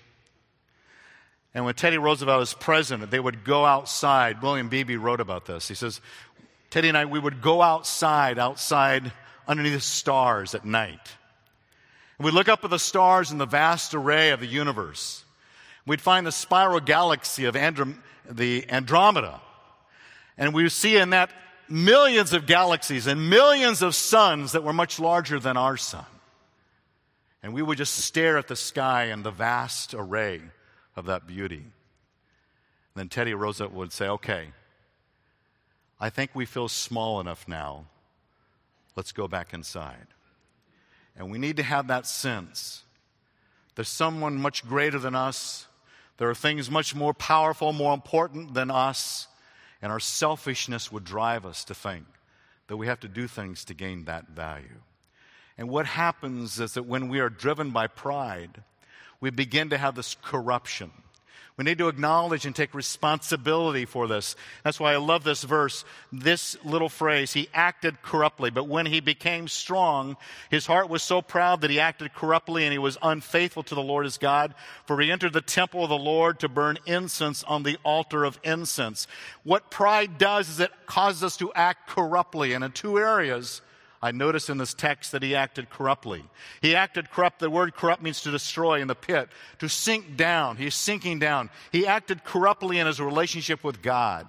And 1.54 1.66
when 1.66 1.76
Teddy 1.76 1.98
Roosevelt 1.98 2.40
was 2.40 2.54
president, 2.54 3.12
they 3.12 3.20
would 3.20 3.44
go 3.44 3.66
outside. 3.66 4.42
William 4.42 4.70
Beebe 4.70 4.96
wrote 4.96 5.20
about 5.20 5.46
this. 5.46 5.68
He 5.68 5.76
says, 5.76 6.02
Teddy 6.70 6.88
and 6.88 6.98
I, 6.98 7.06
we 7.06 7.20
would 7.20 7.42
go 7.42 7.62
outside, 7.62 8.40
outside 8.40 9.12
underneath 9.48 9.74
the 9.74 9.82
stars 9.82 10.56
at 10.56 10.66
night. 10.66 11.18
And 12.22 12.26
we'd 12.28 12.36
look 12.36 12.50
up 12.50 12.64
at 12.64 12.70
the 12.70 12.78
stars 12.78 13.32
in 13.32 13.40
the 13.40 13.48
vast 13.48 13.96
array 13.96 14.30
of 14.30 14.42
the 14.42 14.46
universe. 14.46 15.26
We'd 15.88 16.02
find 16.02 16.24
the 16.24 16.32
spiral 16.32 16.80
galaxy 16.80 17.46
of 17.46 17.56
Androm- 17.56 17.98
the 18.30 18.64
Andromeda. 18.70 19.42
And 20.38 20.54
we 20.54 20.62
would 20.62 20.72
see 20.72 20.98
in 20.98 21.10
that 21.10 21.32
millions 21.68 22.32
of 22.34 22.46
galaxies 22.46 23.08
and 23.08 23.28
millions 23.28 23.82
of 23.82 23.96
suns 23.96 24.52
that 24.52 24.64
were 24.64 24.72
much 24.72 25.00
larger 25.00 25.40
than 25.40 25.58
our 25.58 25.78
sun. 25.78 26.06
And 27.42 27.56
we 27.56 27.64
would 27.64 27.80
just 27.80 27.96
stare 27.96 28.38
at 28.38 28.48
the 28.48 28.56
sky 28.56 29.06
and 29.06 29.24
the 29.24 29.32
vast 29.32 29.96
array 29.96 30.42
of 30.96 31.08
that 31.08 31.26
beauty. 31.26 31.56
And 31.56 31.74
then 32.94 33.10
Teddy 33.10 33.34
Roosevelt 33.34 33.74
would 33.74 33.92
say, 33.92 34.08
Okay, 34.08 34.50
I 36.00 36.12
think 36.12 36.36
we 36.36 36.46
feel 36.46 36.68
small 36.68 37.20
enough 37.20 37.48
now. 37.48 37.86
Let's 38.96 39.12
go 39.12 39.28
back 39.28 39.56
inside. 39.56 40.06
And 41.16 41.32
we 41.32 41.38
need 41.38 41.58
to 41.58 41.64
have 41.64 41.88
that 41.88 42.08
sense. 42.08 42.84
There's 43.76 43.90
someone 43.90 44.38
much 44.38 44.68
greater 44.68 45.00
than 45.00 45.16
us. 45.16 45.68
There 46.18 46.30
are 46.30 46.36
things 46.36 46.70
much 46.70 46.96
more 46.96 47.14
powerful, 47.14 47.74
more 47.74 47.94
important 47.94 48.54
than 48.54 48.72
us. 48.72 49.28
And 49.82 49.92
our 49.92 50.00
selfishness 50.00 50.92
would 50.92 51.04
drive 51.04 51.46
us 51.46 51.64
to 51.66 51.74
think 51.74 52.06
that 52.68 52.78
we 52.78 52.88
have 52.88 53.00
to 53.02 53.08
do 53.08 53.28
things 53.28 53.66
to 53.66 53.74
gain 53.74 54.06
that 54.06 54.30
value. 54.30 54.82
And 55.58 55.70
what 55.70 55.86
happens 55.86 56.60
is 56.60 56.74
that 56.74 56.86
when 56.86 57.10
we 57.10 57.20
are 57.20 57.30
driven 57.30 57.72
by 57.72 57.88
pride, 57.88 58.64
we 59.20 59.30
begin 59.30 59.70
to 59.70 59.78
have 59.78 59.96
this 59.96 60.16
corruption. 60.22 60.92
We 61.58 61.66
need 61.66 61.78
to 61.80 61.90
acknowledge 61.90 62.46
and 62.46 62.56
take 62.56 62.74
responsibility 62.74 63.86
for 63.86 64.08
this. 64.08 64.36
That's 64.64 64.80
why 64.80 64.94
I 64.94 64.98
love 64.98 65.24
this 65.24 65.44
verse, 65.44 65.84
this 66.12 66.58
little 66.64 66.90
phrase. 66.90 67.34
He 67.34 67.50
acted 67.54 68.02
corruptly, 68.02 68.50
but 68.50 68.68
when 68.68 68.86
he 68.86 69.00
became 69.00 69.48
strong, 69.48 70.18
his 70.50 70.66
heart 70.66 70.90
was 70.90 71.04
so 71.04 71.22
proud 71.22 71.62
that 71.62 71.70
he 71.70 71.80
acted 71.80 72.14
corruptly 72.14 72.64
and 72.64 72.72
he 72.72 72.80
was 72.80 72.98
unfaithful 73.02 73.64
to 73.64 73.76
the 73.76 73.82
Lord 73.82 74.06
his 74.06 74.18
God. 74.18 74.56
For 74.86 75.00
he 75.02 75.12
entered 75.12 75.34
the 75.34 75.42
temple 75.42 75.84
of 75.84 75.90
the 75.90 75.98
Lord 75.98 76.40
to 76.40 76.50
burn 76.50 76.80
incense 76.86 77.44
on 77.44 77.64
the 77.64 77.78
altar 77.84 78.24
of 78.24 78.40
incense. 78.44 79.06
What 79.44 79.70
pride 79.70 80.18
does 80.18 80.50
is 80.50 80.60
it 80.60 80.72
causes 80.86 81.24
us 81.24 81.38
to 81.38 81.54
act 81.54 81.88
corruptly, 81.88 82.54
and 82.54 82.64
in 82.64 82.72
two 82.72 82.98
areas, 82.98 83.62
I 84.02 84.12
notice 84.12 84.50
in 84.50 84.58
this 84.58 84.74
text 84.74 85.12
that 85.12 85.22
he 85.22 85.36
acted 85.36 85.70
corruptly. 85.70 86.24
He 86.62 86.76
acted 86.76 87.12
corrupt. 87.12 87.40
The 87.40 87.50
word 87.50 87.76
corrupt 87.76 88.02
means 88.02 88.22
to 88.22 88.32
destroy 88.32 88.82
in 88.82 88.88
the 88.88 88.96
pit, 88.96 89.30
to 89.60 89.70
sink 89.70 90.18
down. 90.18 90.58
He's 90.58 90.74
sinking 90.74 91.20
down. 91.20 91.52
He 91.72 91.86
acted 91.86 92.24
corruptly 92.24 92.80
in 92.80 92.88
his 92.88 93.00
relationship 93.00 93.64
with 93.64 93.82
God. 93.82 94.28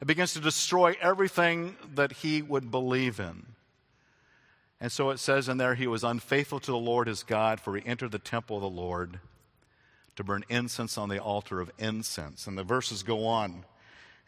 It 0.00 0.06
begins 0.06 0.32
to 0.34 0.40
destroy 0.40 0.96
everything 1.00 1.76
that 1.94 2.10
he 2.10 2.42
would 2.42 2.72
believe 2.72 3.20
in. 3.20 3.46
And 4.80 4.90
so 4.90 5.10
it 5.10 5.20
says 5.20 5.48
in 5.48 5.58
there, 5.58 5.76
he 5.76 5.86
was 5.86 6.02
unfaithful 6.02 6.58
to 6.58 6.72
the 6.72 6.76
Lord 6.76 7.06
his 7.06 7.22
God, 7.22 7.60
for 7.60 7.76
he 7.76 7.86
entered 7.86 8.10
the 8.10 8.18
temple 8.18 8.56
of 8.56 8.62
the 8.62 8.68
Lord 8.68 9.20
to 10.16 10.24
burn 10.24 10.44
incense 10.48 10.98
on 10.98 11.08
the 11.08 11.20
altar 11.20 11.60
of 11.60 11.70
incense. 11.78 12.48
And 12.48 12.58
the 12.58 12.64
verses 12.64 13.04
go 13.04 13.26
on. 13.26 13.64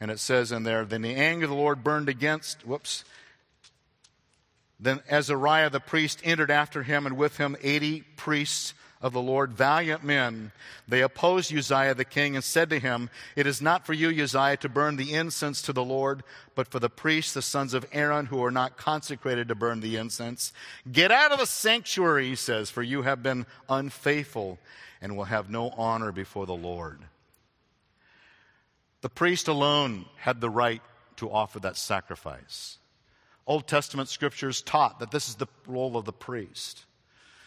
And 0.00 0.12
it 0.12 0.20
says 0.20 0.52
in 0.52 0.62
there, 0.62 0.84
then 0.84 1.02
the 1.02 1.16
anger 1.16 1.46
of 1.46 1.50
the 1.50 1.56
Lord 1.56 1.82
burned 1.82 2.08
against, 2.08 2.64
whoops, 2.64 3.04
then 4.84 5.00
Azariah 5.10 5.70
the 5.70 5.80
priest 5.80 6.20
entered 6.24 6.50
after 6.50 6.82
him, 6.82 7.06
and 7.06 7.16
with 7.16 7.38
him 7.38 7.56
eighty 7.62 8.02
priests 8.16 8.74
of 9.04 9.12
the 9.12 9.20
Lord, 9.20 9.52
valiant 9.52 10.02
men. 10.02 10.50
They 10.88 11.02
opposed 11.02 11.54
Uzziah 11.54 11.94
the 11.94 12.06
king 12.06 12.36
and 12.36 12.42
said 12.42 12.70
to 12.70 12.78
him, 12.78 13.10
It 13.36 13.46
is 13.46 13.60
not 13.60 13.84
for 13.84 13.92
you, 13.92 14.08
Uzziah, 14.08 14.56
to 14.58 14.68
burn 14.70 14.96
the 14.96 15.12
incense 15.12 15.60
to 15.62 15.74
the 15.74 15.84
Lord, 15.84 16.22
but 16.54 16.68
for 16.68 16.80
the 16.80 16.88
priests, 16.88 17.34
the 17.34 17.42
sons 17.42 17.74
of 17.74 17.84
Aaron, 17.92 18.24
who 18.24 18.42
are 18.42 18.50
not 18.50 18.78
consecrated 18.78 19.48
to 19.48 19.54
burn 19.54 19.80
the 19.80 19.96
incense. 19.96 20.54
Get 20.90 21.12
out 21.12 21.32
of 21.32 21.38
the 21.38 21.44
sanctuary, 21.44 22.28
he 22.28 22.34
says, 22.34 22.70
for 22.70 22.82
you 22.82 23.02
have 23.02 23.22
been 23.22 23.44
unfaithful 23.68 24.58
and 25.02 25.18
will 25.18 25.24
have 25.24 25.50
no 25.50 25.68
honor 25.76 26.10
before 26.10 26.46
the 26.46 26.54
Lord. 26.54 27.00
The 29.02 29.10
priest 29.10 29.48
alone 29.48 30.06
had 30.16 30.40
the 30.40 30.48
right 30.48 30.80
to 31.16 31.30
offer 31.30 31.60
that 31.60 31.76
sacrifice. 31.76 32.78
Old 33.46 33.66
Testament 33.66 34.08
scriptures 34.08 34.62
taught 34.62 35.00
that 35.00 35.10
this 35.10 35.28
is 35.28 35.34
the 35.34 35.46
role 35.66 35.96
of 35.96 36.04
the 36.04 36.12
priest. 36.12 36.84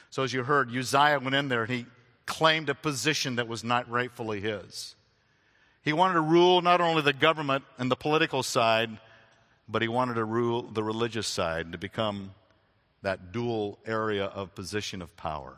So, 0.10 0.24
as 0.24 0.34
you 0.34 0.44
heard, 0.44 0.76
Uzziah 0.76 1.20
went 1.20 1.36
in 1.36 1.50
there 1.50 1.64
and 1.64 1.72
he 1.72 1.86
claimed 2.26 2.70
a 2.70 2.76
position 2.76 3.38
that 3.38 3.48
was 3.48 3.64
not 3.64 3.90
rightfully 3.90 4.42
his. 4.42 4.96
He 5.82 5.94
wanted 5.94 6.16
to 6.16 6.22
rule 6.22 6.62
not 6.62 6.82
only 6.82 7.02
the 7.02 7.14
government 7.14 7.64
and 7.78 7.90
the 7.90 7.96
political 7.96 8.44
side, 8.44 8.98
but 9.68 9.82
he 9.82 9.88
wanted 9.88 10.16
to 10.16 10.26
rule 10.26 10.64
the 10.64 10.84
religious 10.84 11.28
side 11.28 11.72
to 11.72 11.78
become 11.78 12.32
that 13.02 13.32
dual 13.32 13.80
area 13.86 14.26
of 14.26 14.54
position 14.54 15.02
of 15.02 15.16
power. 15.16 15.58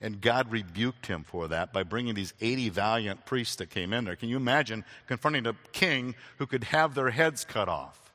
And 0.00 0.20
God 0.20 0.52
rebuked 0.52 1.06
him 1.06 1.24
for 1.24 1.48
that 1.48 1.72
by 1.72 1.82
bringing 1.82 2.14
these 2.14 2.34
80 2.40 2.68
valiant 2.68 3.26
priests 3.26 3.56
that 3.56 3.70
came 3.70 3.92
in 3.92 4.04
there. 4.04 4.14
Can 4.14 4.28
you 4.28 4.36
imagine 4.36 4.84
confronting 5.06 5.46
a 5.46 5.56
king 5.72 6.14
who 6.36 6.46
could 6.46 6.64
have 6.64 6.94
their 6.94 7.10
heads 7.10 7.44
cut 7.44 7.68
off? 7.68 8.07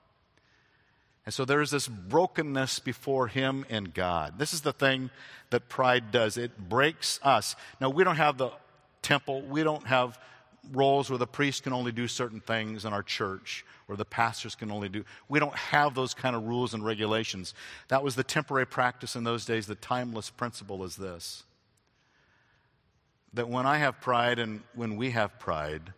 And 1.25 1.33
so 1.33 1.45
there's 1.45 1.71
this 1.71 1.87
brokenness 1.87 2.79
before 2.79 3.27
Him 3.27 3.65
and 3.69 3.93
God. 3.93 4.37
This 4.37 4.53
is 4.53 4.61
the 4.61 4.73
thing 4.73 5.09
that 5.51 5.69
pride 5.69 6.11
does 6.11 6.37
it 6.37 6.69
breaks 6.69 7.19
us. 7.23 7.55
Now, 7.79 7.89
we 7.89 8.03
don't 8.03 8.17
have 8.17 8.37
the 8.37 8.51
temple, 9.01 9.41
we 9.43 9.63
don't 9.63 9.87
have 9.87 10.19
roles 10.71 11.09
where 11.09 11.19
the 11.19 11.27
priest 11.27 11.63
can 11.63 11.73
only 11.73 11.91
do 11.91 12.07
certain 12.07 12.39
things 12.39 12.85
in 12.85 12.93
our 12.93 13.03
church 13.03 13.65
or 13.87 13.95
the 13.95 14.05
pastors 14.05 14.55
can 14.55 14.71
only 14.71 14.87
do. 14.89 15.03
We 15.27 15.39
don't 15.39 15.55
have 15.55 15.93
those 15.93 16.13
kind 16.13 16.35
of 16.35 16.43
rules 16.43 16.73
and 16.73 16.85
regulations. 16.85 17.53
That 17.89 18.03
was 18.03 18.15
the 18.15 18.23
temporary 18.23 18.65
practice 18.65 19.15
in 19.15 19.25
those 19.25 19.45
days. 19.45 19.67
The 19.67 19.75
timeless 19.75 20.29
principle 20.29 20.83
is 20.83 20.95
this 20.95 21.43
that 23.33 23.49
when 23.49 23.65
I 23.65 23.79
have 23.79 23.99
pride 23.99 24.37
and 24.37 24.61
when 24.75 24.95
we 24.95 25.09
have 25.11 25.39
pride, 25.39 25.91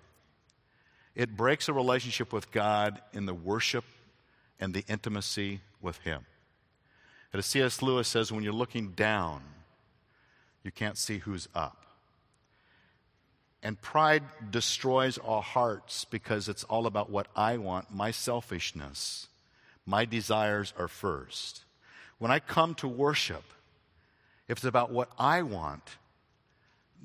it 1.15 1.35
breaks 1.35 1.67
a 1.67 1.73
relationship 1.73 2.31
with 2.31 2.49
God 2.51 3.01
in 3.13 3.25
the 3.25 3.33
worship 3.33 3.83
and 4.59 4.73
the 4.73 4.83
intimacy 4.87 5.61
with 5.81 5.97
Him. 5.99 6.25
As 7.33 7.45
C.S. 7.45 7.81
Lewis 7.81 8.07
says, 8.07 8.31
when 8.31 8.43
you're 8.43 8.53
looking 8.53 8.91
down, 8.91 9.41
you 10.63 10.71
can't 10.71 10.97
see 10.97 11.17
who's 11.17 11.49
up. 11.53 11.85
And 13.61 13.81
pride 13.81 14.23
destroys 14.51 15.17
our 15.17 15.41
hearts 15.41 16.05
because 16.05 16.47
it's 16.47 16.63
all 16.65 16.85
about 16.85 17.09
what 17.09 17.27
I 17.35 17.57
want, 17.57 17.93
my 17.93 18.11
selfishness. 18.11 19.27
My 19.85 20.05
desires 20.05 20.73
are 20.77 20.87
first. 20.87 21.65
When 22.19 22.31
I 22.31 22.39
come 22.39 22.75
to 22.75 22.87
worship, 22.87 23.43
if 24.47 24.59
it's 24.59 24.65
about 24.65 24.91
what 24.91 25.09
I 25.17 25.41
want, 25.41 25.97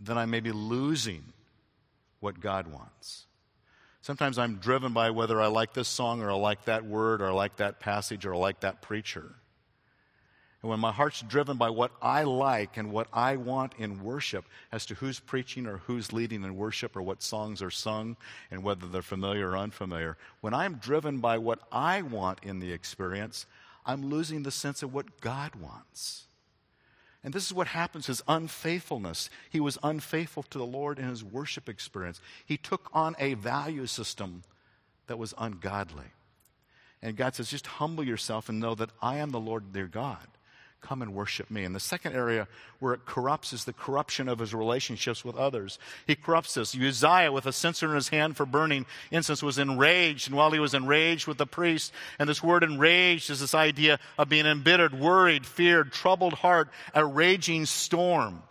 then 0.01 0.17
I 0.17 0.27
may 0.27 0.41
be 0.41 0.53
losing 0.53 1.25
what 2.21 2.41
God 2.41 2.67
wants. 2.67 3.27
Sometimes 4.03 4.39
I'm 4.39 4.57
driven 4.57 4.93
by 4.93 5.11
whether 5.11 5.41
I 5.41 5.49
like 5.49 5.75
this 5.75 5.89
song 5.89 6.23
or 6.23 6.31
I 6.31 6.35
like 6.35 6.65
that 6.65 6.85
word 6.85 7.21
or 7.21 7.29
I 7.29 7.33
like 7.33 7.57
that 7.57 7.81
passage 7.81 8.25
or 8.25 8.35
I 8.35 8.39
like 8.39 8.61
that 8.61 8.81
preacher. 8.81 9.35
And 10.63 10.71
when 10.71 10.81
my 10.81 10.93
heart's 10.93 11.23
driven 11.23 11.57
by 11.57 11.71
what 11.71 11.93
I 12.03 12.25
like 12.25 12.77
and 12.77 12.93
what 12.93 13.09
I 13.13 13.37
want 13.37 13.75
in 13.79 14.03
worship 14.03 14.45
as 14.71 14.85
to 14.87 14.95
who's 14.95 15.19
preaching 15.19 15.67
or 15.67 15.79
who's 15.79 16.13
leading 16.13 16.45
in 16.45 16.57
worship 16.57 16.97
or 16.97 17.03
what 17.03 17.23
songs 17.23 17.63
are 17.63 17.71
sung 17.71 18.17
and 18.51 18.63
whether 18.63 18.87
they're 18.87 19.01
familiar 19.01 19.51
or 19.51 19.57
unfamiliar, 19.57 20.19
when 20.43 20.53
I'm 20.53 20.75
driven 20.75 21.21
by 21.21 21.39
what 21.39 21.61
I 21.73 22.03
want 22.03 22.41
in 22.43 22.61
the 22.61 22.73
experience, 22.73 23.47
I'm 23.87 24.11
losing 24.11 24.43
the 24.43 24.51
sense 24.51 24.83
of 24.83 24.93
what 24.93 25.21
God 25.23 25.55
wants. 25.57 26.27
And 27.23 27.35
this 27.35 27.47
is 27.47 27.53
what 27.53 27.69
happens 27.69 28.07
his 28.07 28.23
unfaithfulness. 28.27 29.29
He 29.51 29.61
was 29.61 29.79
unfaithful 29.83 30.43
to 30.45 30.59
the 30.59 30.67
Lord 30.67 30.99
in 30.99 31.09
his 31.09 31.23
worship 31.23 31.69
experience. 31.69 32.21
He 32.47 32.57
took 32.57 32.89
on 32.95 33.15
a 33.19 33.35
value 33.35 33.87
system 33.87 34.43
that 35.07 35.19
was 35.19 35.35
ungodly. 35.37 36.07
And 37.03 37.17
God 37.17 37.35
says, 37.35 37.51
just 37.51 37.67
humble 37.67 38.05
yourself 38.05 38.49
and 38.49 38.61
know 38.61 38.75
that 38.75 38.91
I 39.03 39.17
am 39.17 39.31
the 39.31 39.41
Lord 39.41 39.73
their 39.73 39.87
God. 39.87 40.27
Come 40.81 41.03
and 41.03 41.15
worship 41.15 41.51
me. 41.51 41.65
And 41.65 41.75
the 41.75 41.81
second 41.81 42.15
area 42.15 42.49
where 42.79 42.95
it 42.95 43.05
corrupts 43.05 43.53
is 43.53 43.65
the 43.65 43.73
corruption 43.73 44.29
of 44.29 44.39
his 44.39 44.55
relationships 44.55 45.25
with 45.25 45.37
others. 45.37 45.79
He 46.07 46.17
corrupts 46.17 46.57
us. 46.57 46.75
Uzziah, 46.75 47.31
with 47.31 47.45
a 47.47 47.53
censer 47.53 47.91
in 47.91 47.95
his 47.95 48.09
hand 48.09 48.37
for 48.37 48.47
burning 48.47 48.87
incense, 49.11 49.43
was 49.43 49.59
enraged. 49.59 50.29
And 50.29 50.37
while 50.37 50.51
he 50.51 50.59
was 50.59 50.73
enraged 50.73 51.27
with 51.27 51.37
the 51.37 51.47
priest, 51.47 51.93
and 52.19 52.29
this 52.29 52.43
word 52.43 52.63
enraged 52.63 53.29
is 53.29 53.41
this 53.41 53.55
idea 53.55 53.99
of 54.19 54.31
being 54.31 54.47
embittered, 54.47 54.99
worried, 54.99 55.45
feared, 55.45 55.93
troubled 55.93 56.35
heart, 56.35 56.71
a 56.95 57.05
raging 57.05 57.67
storm. 57.67 58.43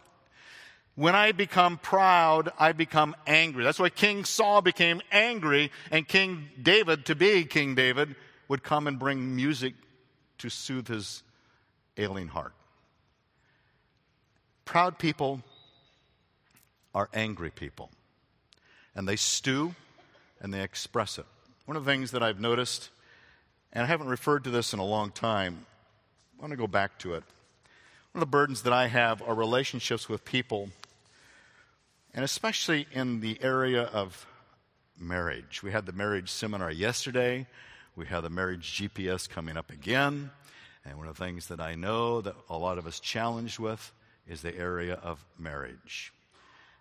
When 0.96 1.16
I 1.16 1.32
become 1.32 1.78
proud, 1.78 2.52
I 2.60 2.74
become 2.74 3.16
angry. 3.26 3.64
That's 3.64 3.80
why 3.80 3.90
King 3.90 4.24
Saul 4.24 4.62
became 4.62 5.02
angry, 5.12 5.72
and 5.92 6.08
King 6.08 6.50
David, 6.62 7.06
to 7.06 7.16
be 7.16 7.46
King 7.46 7.74
David, 7.74 8.16
would 8.50 8.64
come 8.64 8.86
and 8.86 9.00
bring 9.00 9.36
music 9.36 9.74
to 10.40 10.50
soothe 10.50 10.90
his 10.90 11.24
ailing 12.00 12.30
heart. 12.30 12.54
Proud 14.66 14.98
people 14.98 15.42
are 16.94 17.10
angry 17.14 17.52
people. 17.52 17.92
and 18.96 19.08
they 19.08 19.16
stew 19.16 19.76
and 20.42 20.54
they 20.54 20.62
express 20.62 21.18
it. 21.18 21.26
One 21.66 21.78
of 21.78 21.86
the 21.86 21.92
things 21.92 22.12
that 22.12 22.24
I've 22.24 22.40
noticed, 22.40 22.90
and 23.72 23.84
I 23.84 23.88
haven't 23.88 24.08
referred 24.08 24.44
to 24.46 24.50
this 24.50 24.74
in 24.74 24.80
a 24.80 24.86
long 24.86 25.12
time, 25.12 25.66
I 26.38 26.42
want 26.42 26.52
to 26.52 26.58
go 26.58 26.68
back 26.68 26.98
to 27.00 27.14
it. 27.14 27.24
One 28.12 28.16
of 28.16 28.20
the 28.22 28.26
burdens 28.26 28.64
that 28.64 28.74
I 28.74 28.88
have 28.88 29.22
are 29.22 29.36
relationships 29.36 30.10
with 30.10 30.26
people, 30.26 30.70
and 32.14 32.26
especially 32.26 32.88
in 32.92 33.22
the 33.22 33.38
area 33.42 33.84
of 33.84 34.26
marriage. 34.98 35.62
We 35.64 35.72
had 35.72 35.86
the 35.86 35.94
marriage 35.94 36.30
seminar 36.30 36.72
yesterday. 36.72 37.48
We 37.96 38.08
have 38.08 38.24
the 38.24 38.30
marriage 38.30 38.82
GPS 38.82 39.30
coming 39.30 39.56
up 39.56 39.72
again. 39.72 40.32
And 40.86 40.98
one 40.98 41.08
of 41.08 41.18
the 41.18 41.24
things 41.24 41.48
that 41.48 41.60
I 41.60 41.76
know 41.76 42.22
that 42.22 42.36
a 42.50 42.58
lot 42.58 42.78
of 42.78 42.88
us 42.88 43.00
challenged 43.00 43.60
with 43.60 43.92
is 44.28 44.42
the 44.42 44.56
area 44.56 44.96
of 44.96 45.24
marriage. 45.38 46.14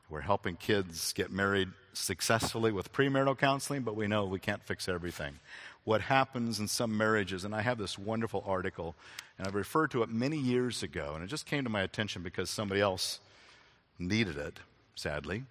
We're 0.09 0.21
helping 0.21 0.57
kids 0.57 1.13
get 1.13 1.31
married 1.31 1.69
successfully 1.93 2.73
with 2.73 2.93
premarital 2.93 3.39
counseling, 3.39 3.83
but 3.83 3.97
we 3.97 4.07
know 4.07 4.25
we 4.25 4.39
can't 4.39 4.63
fix 4.63 4.89
everything. 4.89 5.39
What 5.85 6.01
happens 6.01 6.61
in 6.61 6.69
some 6.69 6.97
marriages, 6.97 7.45
and 7.45 7.55
I 7.55 7.61
have 7.63 7.79
this 7.79 7.99
wonderful 7.99 8.45
article, 8.47 8.95
and 9.37 9.47
I've 9.47 9.55
referred 9.55 9.91
to 9.91 10.03
it 10.03 10.09
many 10.09 10.39
years 10.39 10.83
ago, 10.83 11.13
and 11.15 11.23
it 11.23 11.27
just 11.27 11.47
came 11.47 11.65
to 11.65 11.71
my 11.71 11.83
attention 11.83 12.23
because 12.23 12.49
somebody 12.49 12.81
else 12.81 13.21
needed 13.99 14.37
it, 14.37 14.61
sadly. 14.95 15.45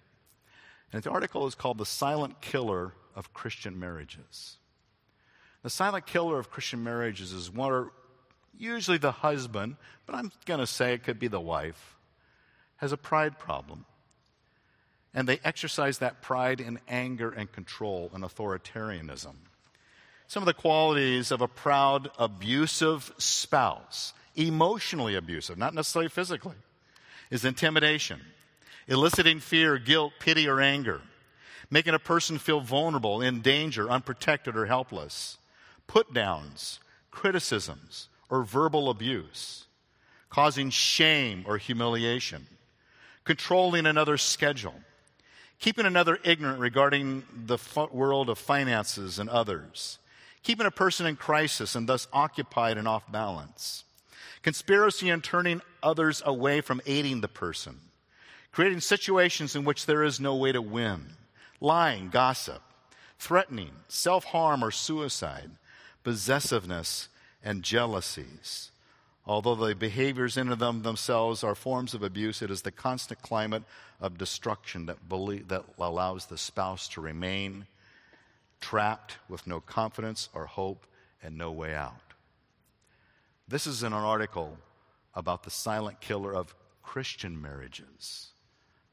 And 0.92 1.02
the 1.02 1.10
article 1.10 1.46
is 1.46 1.54
called 1.54 1.78
The 1.78 1.86
Silent 1.86 2.40
Killer 2.40 2.92
of 3.14 3.32
Christian 3.32 3.78
Marriages. 3.78 4.56
The 5.62 5.70
silent 5.70 6.06
killer 6.06 6.38
of 6.38 6.50
Christian 6.50 6.84
marriages 6.84 7.32
is 7.32 7.50
one, 7.50 7.90
usually 8.58 8.98
the 8.98 9.12
husband, 9.12 9.76
but 10.06 10.14
I'm 10.14 10.32
going 10.44 10.60
to 10.60 10.66
say 10.66 10.92
it 10.92 11.04
could 11.04 11.18
be 11.18 11.28
the 11.28 11.40
wife, 11.40 11.96
has 12.76 12.92
a 12.92 12.96
pride 12.96 13.38
problem. 13.38 13.84
And 15.14 15.28
they 15.28 15.40
exercise 15.44 15.98
that 15.98 16.22
pride 16.22 16.60
in 16.60 16.78
anger 16.88 17.30
and 17.30 17.50
control 17.50 18.10
and 18.12 18.22
authoritarianism. 18.22 19.34
Some 20.26 20.42
of 20.42 20.46
the 20.46 20.54
qualities 20.54 21.30
of 21.30 21.40
a 21.40 21.48
proud, 21.48 22.10
abusive 22.18 23.12
spouse, 23.16 24.12
emotionally 24.36 25.14
abusive, 25.14 25.56
not 25.56 25.74
necessarily 25.74 26.10
physically, 26.10 26.56
is 27.30 27.44
intimidation, 27.44 28.20
eliciting 28.86 29.40
fear, 29.40 29.78
guilt, 29.78 30.12
pity, 30.20 30.46
or 30.46 30.60
anger, 30.60 31.00
making 31.70 31.94
a 31.94 31.98
person 31.98 32.38
feel 32.38 32.60
vulnerable, 32.60 33.20
in 33.20 33.40
danger, 33.40 33.90
unprotected, 33.90 34.56
or 34.56 34.66
helpless, 34.66 35.38
put 35.86 36.12
downs, 36.12 36.80
criticisms, 37.10 38.08
or 38.30 38.42
verbal 38.42 38.90
abuse, 38.90 39.64
causing 40.30 40.70
shame 40.70 41.44
or 41.46 41.58
humiliation, 41.58 42.46
controlling 43.24 43.86
another's 43.86 44.22
schedule, 44.22 44.74
keeping 45.58 45.86
another 45.86 46.18
ignorant 46.24 46.60
regarding 46.60 47.22
the 47.46 47.58
world 47.92 48.28
of 48.28 48.38
finances 48.38 49.18
and 49.18 49.28
others, 49.30 49.98
keeping 50.42 50.66
a 50.66 50.70
person 50.70 51.06
in 51.06 51.16
crisis 51.16 51.74
and 51.74 51.88
thus 51.88 52.06
occupied 52.12 52.78
and 52.78 52.86
off 52.86 53.10
balance, 53.10 53.84
conspiracy 54.42 55.10
and 55.10 55.24
turning 55.24 55.60
others 55.82 56.22
away 56.24 56.60
from 56.60 56.80
aiding 56.86 57.20
the 57.20 57.28
person, 57.28 57.78
creating 58.52 58.80
situations 58.80 59.56
in 59.56 59.64
which 59.64 59.86
there 59.86 60.04
is 60.04 60.20
no 60.20 60.36
way 60.36 60.52
to 60.52 60.62
win, 60.62 61.06
lying, 61.60 62.08
gossip, 62.08 62.62
threatening, 63.18 63.72
self 63.88 64.24
harm 64.24 64.62
or 64.62 64.70
suicide, 64.70 65.50
possessiveness, 66.04 67.08
and 67.42 67.62
jealousies. 67.62 68.70
Although 69.26 69.56
the 69.56 69.74
behaviors 69.74 70.36
in 70.36 70.48
them 70.48 70.82
themselves 70.82 71.44
are 71.44 71.54
forms 71.54 71.92
of 71.92 72.02
abuse, 72.02 72.40
it 72.40 72.50
is 72.50 72.62
the 72.62 72.70
constant 72.70 73.20
climate 73.20 73.62
of 74.00 74.16
destruction 74.16 74.86
that, 74.86 75.08
believe, 75.08 75.48
that 75.48 75.64
allows 75.78 76.26
the 76.26 76.38
spouse 76.38 76.88
to 76.88 77.00
remain 77.00 77.66
trapped 78.60 79.18
with 79.28 79.46
no 79.46 79.60
confidence 79.60 80.28
or 80.34 80.46
hope 80.46 80.86
and 81.22 81.36
no 81.36 81.50
way 81.52 81.74
out. 81.74 82.14
This 83.46 83.66
is 83.66 83.82
in 83.82 83.92
an 83.92 84.04
article 84.04 84.56
about 85.14 85.42
the 85.42 85.50
silent 85.50 86.00
killer 86.00 86.34
of 86.34 86.54
Christian 86.82 87.40
marriages. 87.40 88.28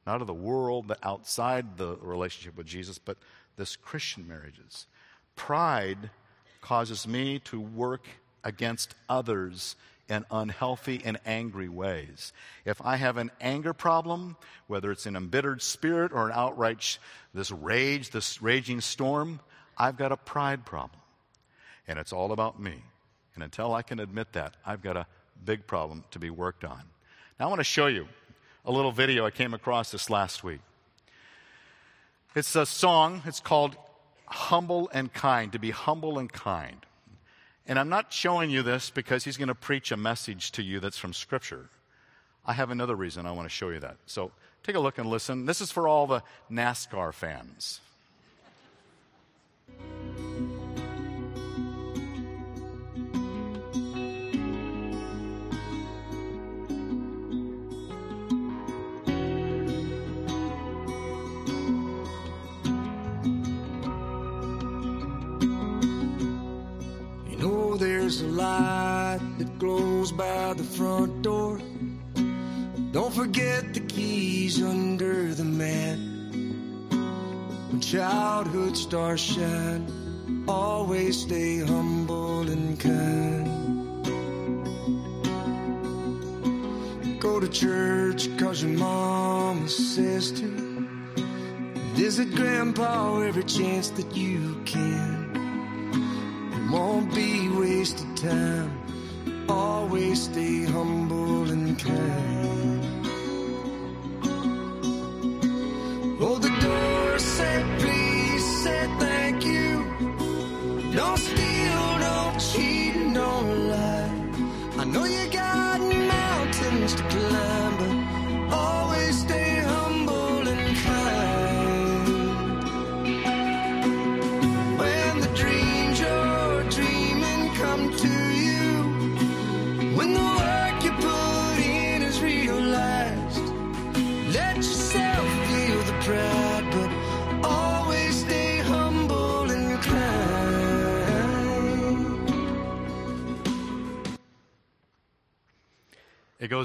Not 0.05 0.21
of 0.21 0.27
the 0.27 0.34
world, 0.34 0.88
but 0.88 0.99
outside 1.01 1.77
the 1.77 1.97
relationship 1.97 2.58
with 2.58 2.67
Jesus, 2.67 2.97
but 2.97 3.17
this 3.58 3.75
Christian 3.75 4.27
marriages. 4.27 4.86
Pride 5.36 6.10
causes 6.62 7.08
me 7.08 7.39
to 7.39 7.60
work 7.60 8.05
against 8.45 8.95
others 9.10 9.75
in 10.08 10.23
unhealthy 10.29 11.01
and 11.03 11.19
angry 11.25 11.67
ways. 11.67 12.31
If 12.63 12.81
I 12.81 12.95
have 12.95 13.17
an 13.17 13.31
anger 13.41 13.73
problem, 13.73 14.38
whether 14.67 14.91
it's 14.91 15.08
an 15.08 15.15
embittered 15.15 15.62
spirit 15.62 16.12
or 16.13 16.27
an 16.27 16.34
outright 16.34 16.81
sh- 16.81 16.97
this 17.34 17.51
rage, 17.51 18.12
this 18.12 18.41
raging 18.41 18.81
storm, 18.81 19.39
I've 19.77 19.97
got 19.97 20.12
a 20.12 20.17
pride 20.17 20.65
problem. 20.65 21.01
And 21.88 21.99
it's 21.99 22.13
all 22.13 22.31
about 22.31 22.60
me. 22.60 22.84
And 23.34 23.43
until 23.43 23.73
I 23.73 23.81
can 23.81 23.99
admit 23.99 24.34
that, 24.34 24.55
I've 24.65 24.81
got 24.81 24.95
a 24.95 25.08
big 25.43 25.67
problem 25.67 26.03
to 26.12 26.19
be 26.19 26.29
worked 26.29 26.63
on. 26.63 26.81
Now 27.39 27.47
I 27.47 27.49
want 27.49 27.60
to 27.60 27.65
show 27.65 27.88
you 27.88 28.08
a 28.63 28.71
little 28.71 28.91
video 28.91 29.25
I 29.25 29.31
came 29.31 29.53
across 29.53 29.91
this 29.91 30.10
last 30.10 30.43
week. 30.43 30.62
It's 32.36 32.55
a 32.55 32.65
song, 32.65 33.21
it's 33.25 33.39
called 33.39 33.75
Humble 34.27 34.89
and 34.93 35.12
Kind, 35.13 35.53
to 35.53 35.60
be 35.60 35.71
humble 35.71 36.19
and 36.19 36.31
kind. 36.31 36.86
And 37.67 37.80
I'm 37.80 37.89
not 37.89 38.13
showing 38.13 38.49
you 38.49 38.62
this 38.62 38.89
because 38.89 39.23
he's 39.23 39.38
going 39.38 39.47
to 39.47 39.56
preach 39.56 39.91
a 39.91 39.97
message 39.97 40.51
to 40.54 40.62
you 40.62 40.80
that's 40.80 40.97
from 40.97 41.13
Scripture. 41.13 41.69
I 42.45 42.54
have 42.54 42.69
another 42.69 42.95
reason 42.95 43.25
I 43.25 43.32
want 43.32 43.45
to 43.45 43.54
show 43.54 43.69
you 43.69 43.80
that. 43.80 43.97
So 44.06 44.32
take 44.63 44.75
a 44.75 44.80
look 44.80 44.97
and 44.97 45.10
listen. 45.10 45.45
This 45.45 45.62
is 45.62 45.71
for 45.71 45.88
all 45.88 46.06
the 46.06 46.21
NASCAR 46.51 47.13
fans. 47.13 47.80
Glows 70.06 70.12
by 70.12 70.54
the 70.54 70.63
front 70.63 71.22
door. 71.22 71.60
Don't 72.91 73.13
forget 73.13 73.74
the 73.74 73.80
keys 73.82 74.62
under 74.62 75.34
the 75.34 75.44
mat. 75.44 75.98
When 77.70 77.82
childhood 77.82 78.78
stars 78.78 79.20
shine, 79.22 80.46
always 80.48 81.22
stay 81.22 81.60
humble 81.60 82.50
and 82.50 82.80
kind. 82.80 83.50
Go 87.20 87.39
to 87.39 87.48
church 87.48 88.30
cause 88.38 88.63
your 88.63 88.78
mama 88.78 89.68
says 89.68 90.32
to. 90.34 90.48
Visit 91.96 92.36
grandpa 92.36 93.22
every 93.22 93.44
chance 93.44 93.89
that 93.91 94.15
you 94.15 94.62
can. 94.65 95.32
It 96.54 96.72
won't 96.72 97.13
be 97.15 97.50
wasted 97.50 98.18
time. 98.18 98.74
Always 99.95 100.23
stay 100.23 100.65
humble 100.65 101.49
and 101.49 101.79
kind. 101.79 102.24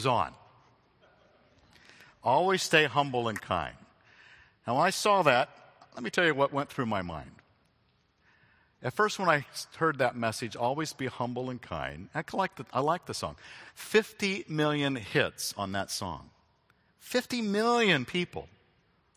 Goes 0.00 0.06
on. 0.06 0.32
Always 2.24 2.62
stay 2.62 2.84
humble 2.84 3.28
and 3.28 3.40
kind. 3.40 3.76
Now, 4.66 4.76
when 4.76 4.86
I 4.86 4.90
saw 4.90 5.22
that, 5.22 5.50
let 5.94 6.02
me 6.02 6.08
tell 6.08 6.24
you 6.24 6.34
what 6.34 6.54
went 6.54 6.70
through 6.70 6.86
my 6.86 7.02
mind. 7.02 7.30
At 8.82 8.94
first, 8.94 9.18
when 9.18 9.28
I 9.28 9.44
heard 9.76 9.98
that 9.98 10.16
message, 10.16 10.56
always 10.56 10.94
be 10.94 11.06
humble 11.06 11.50
and 11.50 11.60
kind, 11.60 12.08
I 12.14 12.24
like 12.32 12.56
the, 12.56 12.64
I 12.72 12.80
like 12.80 13.04
the 13.04 13.12
song. 13.12 13.36
50 13.74 14.46
million 14.48 14.96
hits 14.96 15.52
on 15.58 15.72
that 15.72 15.90
song. 15.90 16.30
50 17.00 17.42
million 17.42 18.06
people 18.06 18.48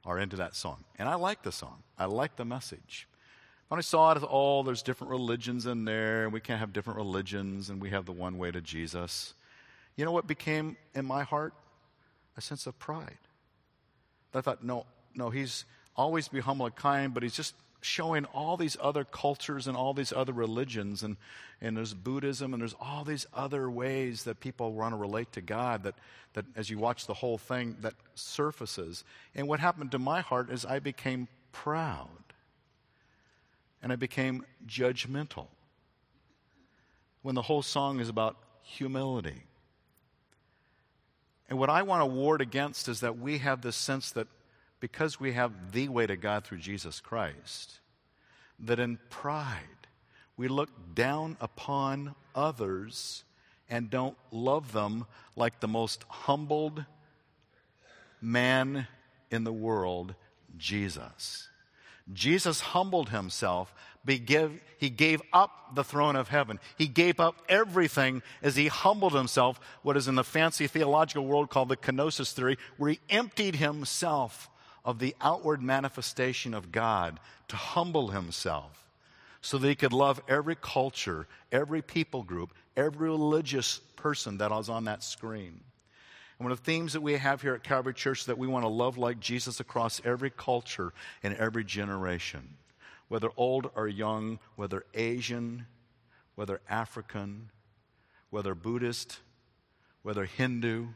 are 0.05 0.19
into 0.19 0.35
that 0.35 0.53
song. 0.53 0.83
And 0.99 1.07
I 1.07 1.15
like 1.15 1.43
the 1.43 1.51
song, 1.53 1.83
I 1.97 2.05
like 2.05 2.35
the 2.35 2.45
message. 2.45 3.07
When 3.69 3.77
I 3.77 3.81
saw 3.81 4.11
it, 4.11 4.21
oh, 4.29 4.63
there's 4.63 4.83
different 4.83 5.11
religions 5.11 5.65
in 5.65 5.85
there, 5.85 6.25
and 6.25 6.33
we 6.33 6.41
can't 6.41 6.59
have 6.59 6.73
different 6.73 6.97
religions, 6.97 7.69
and 7.69 7.81
we 7.81 7.91
have 7.91 8.05
the 8.05 8.11
one 8.11 8.37
way 8.37 8.51
to 8.51 8.59
Jesus. 8.59 9.33
You 9.95 10.05
know 10.05 10.11
what 10.11 10.27
became 10.27 10.77
in 10.95 11.05
my 11.05 11.23
heart? 11.23 11.53
A 12.37 12.41
sense 12.41 12.65
of 12.65 12.77
pride. 12.79 13.17
I 14.33 14.41
thought, 14.41 14.63
no, 14.63 14.85
no, 15.13 15.29
he's 15.29 15.65
always 15.95 16.27
be 16.27 16.39
humble 16.39 16.65
and 16.65 16.75
kind, 16.75 17.13
but 17.13 17.21
he's 17.21 17.35
just 17.35 17.53
showing 17.81 18.25
all 18.25 18.57
these 18.57 18.77
other 18.81 19.03
cultures 19.03 19.67
and 19.67 19.75
all 19.77 19.93
these 19.93 20.13
other 20.13 20.33
religions, 20.33 21.03
and, 21.03 21.17
and 21.61 21.77
there's 21.77 21.93
Buddhism, 21.93 22.53
and 22.53 22.61
there's 22.61 22.75
all 22.79 23.03
these 23.03 23.27
other 23.33 23.69
ways 23.69 24.23
that 24.23 24.39
people 24.39 24.73
want 24.73 24.93
to 24.93 24.97
relate 24.97 25.31
to 25.33 25.41
God 25.41 25.83
that, 25.83 25.95
that, 26.33 26.45
as 26.55 26.69
you 26.69 26.77
watch 26.79 27.05
the 27.05 27.13
whole 27.13 27.37
thing, 27.37 27.75
that 27.81 27.93
surfaces. 28.15 29.03
And 29.35 29.47
what 29.47 29.59
happened 29.59 29.91
to 29.91 29.99
my 29.99 30.21
heart 30.21 30.49
is 30.49 30.65
I 30.65 30.79
became 30.79 31.27
proud 31.51 32.07
and 33.81 33.91
I 33.91 33.97
became 33.97 34.45
judgmental. 34.65 35.47
When 37.21 37.35
the 37.35 37.41
whole 37.41 37.61
song 37.61 37.99
is 37.99 38.09
about 38.09 38.37
humility. 38.63 39.43
And 41.53 41.59
what 41.59 41.69
I 41.69 41.83
want 41.83 42.01
to 42.01 42.07
ward 42.07 42.41
against 42.41 42.89
is 42.89 43.01
that 43.01 43.19
we 43.19 43.37
have 43.37 43.61
this 43.61 43.75
sense 43.75 44.09
that 44.13 44.27
because 44.79 45.19
we 45.19 45.33
have 45.33 45.71
the 45.71 45.87
way 45.87 46.07
to 46.07 46.17
God 46.17 46.43
through 46.43 46.57
Jesus 46.57 46.99
Christ, 46.99 47.79
that 48.57 48.79
in 48.79 48.97
pride 49.11 49.85
we 50.35 50.47
look 50.47 50.95
down 50.95 51.37
upon 51.39 52.15
others 52.33 53.23
and 53.69 53.91
don't 53.91 54.17
love 54.31 54.71
them 54.71 55.05
like 55.35 55.59
the 55.59 55.67
most 55.67 56.05
humbled 56.09 56.85
man 58.19 58.87
in 59.29 59.43
the 59.43 59.53
world, 59.53 60.15
Jesus. 60.57 61.49
Jesus 62.11 62.59
humbled 62.59 63.09
himself. 63.09 63.73
He 64.05 64.19
gave, 64.19 65.21
up 65.31 65.75
the 65.75 65.83
throne 65.83 66.17
of 66.17 66.27
heaven. 66.27 66.59
He 66.77 66.87
gave 66.87 67.19
up 67.19 67.41
everything 67.47 68.21
as 68.41 68.57
he 68.57 68.67
humbled 68.67 69.13
himself, 69.13 69.59
what 69.81 69.95
is 69.95 70.09
in 70.09 70.15
the 70.15 70.23
fancy 70.25 70.67
theological 70.67 71.25
world 71.25 71.49
called 71.49 71.69
the 71.69 71.77
kenosis 71.77 72.33
theory, 72.33 72.57
where 72.77 72.91
he 72.91 72.99
emptied 73.09 73.55
himself 73.55 74.49
of 74.83 74.99
the 74.99 75.15
outward 75.21 75.61
manifestation 75.61 76.53
of 76.53 76.71
God 76.71 77.19
to 77.47 77.55
humble 77.55 78.09
himself 78.09 78.89
so 79.39 79.57
that 79.57 79.67
he 79.67 79.75
could 79.75 79.93
love 79.93 80.21
every 80.27 80.55
culture, 80.55 81.27
every 81.51 81.81
people 81.81 82.23
group, 82.23 82.53
every 82.75 83.09
religious 83.09 83.79
person 83.95 84.39
that 84.39 84.51
was 84.51 84.67
on 84.67 84.85
that 84.85 85.03
screen. 85.03 85.61
One 86.43 86.51
of 86.51 86.57
the 86.57 86.65
themes 86.65 86.91
that 86.91 86.99
we 86.99 87.13
have 87.13 87.41
here 87.41 87.55
at 87.55 87.63
Calvary 87.63 87.93
Church 87.93 88.19
is 88.19 88.25
that 88.25 88.37
we 88.37 88.47
want 88.47 88.65
to 88.65 88.69
love 88.69 88.97
like 88.97 89.21
Jesus 89.21 89.61
across 89.61 90.01
every 90.03 90.29
culture 90.29 90.91
and 91.23 91.33
every 91.37 91.63
generation, 91.63 92.57
whether 93.07 93.29
old 93.37 93.71
or 93.75 93.87
young, 93.87 94.39
whether 94.57 94.83
Asian, 94.93 95.67
whether 96.35 96.59
African, 96.69 97.49
whether 98.29 98.53
Buddhist, 98.55 99.19
whether 100.01 100.25
Hindu, 100.25 100.87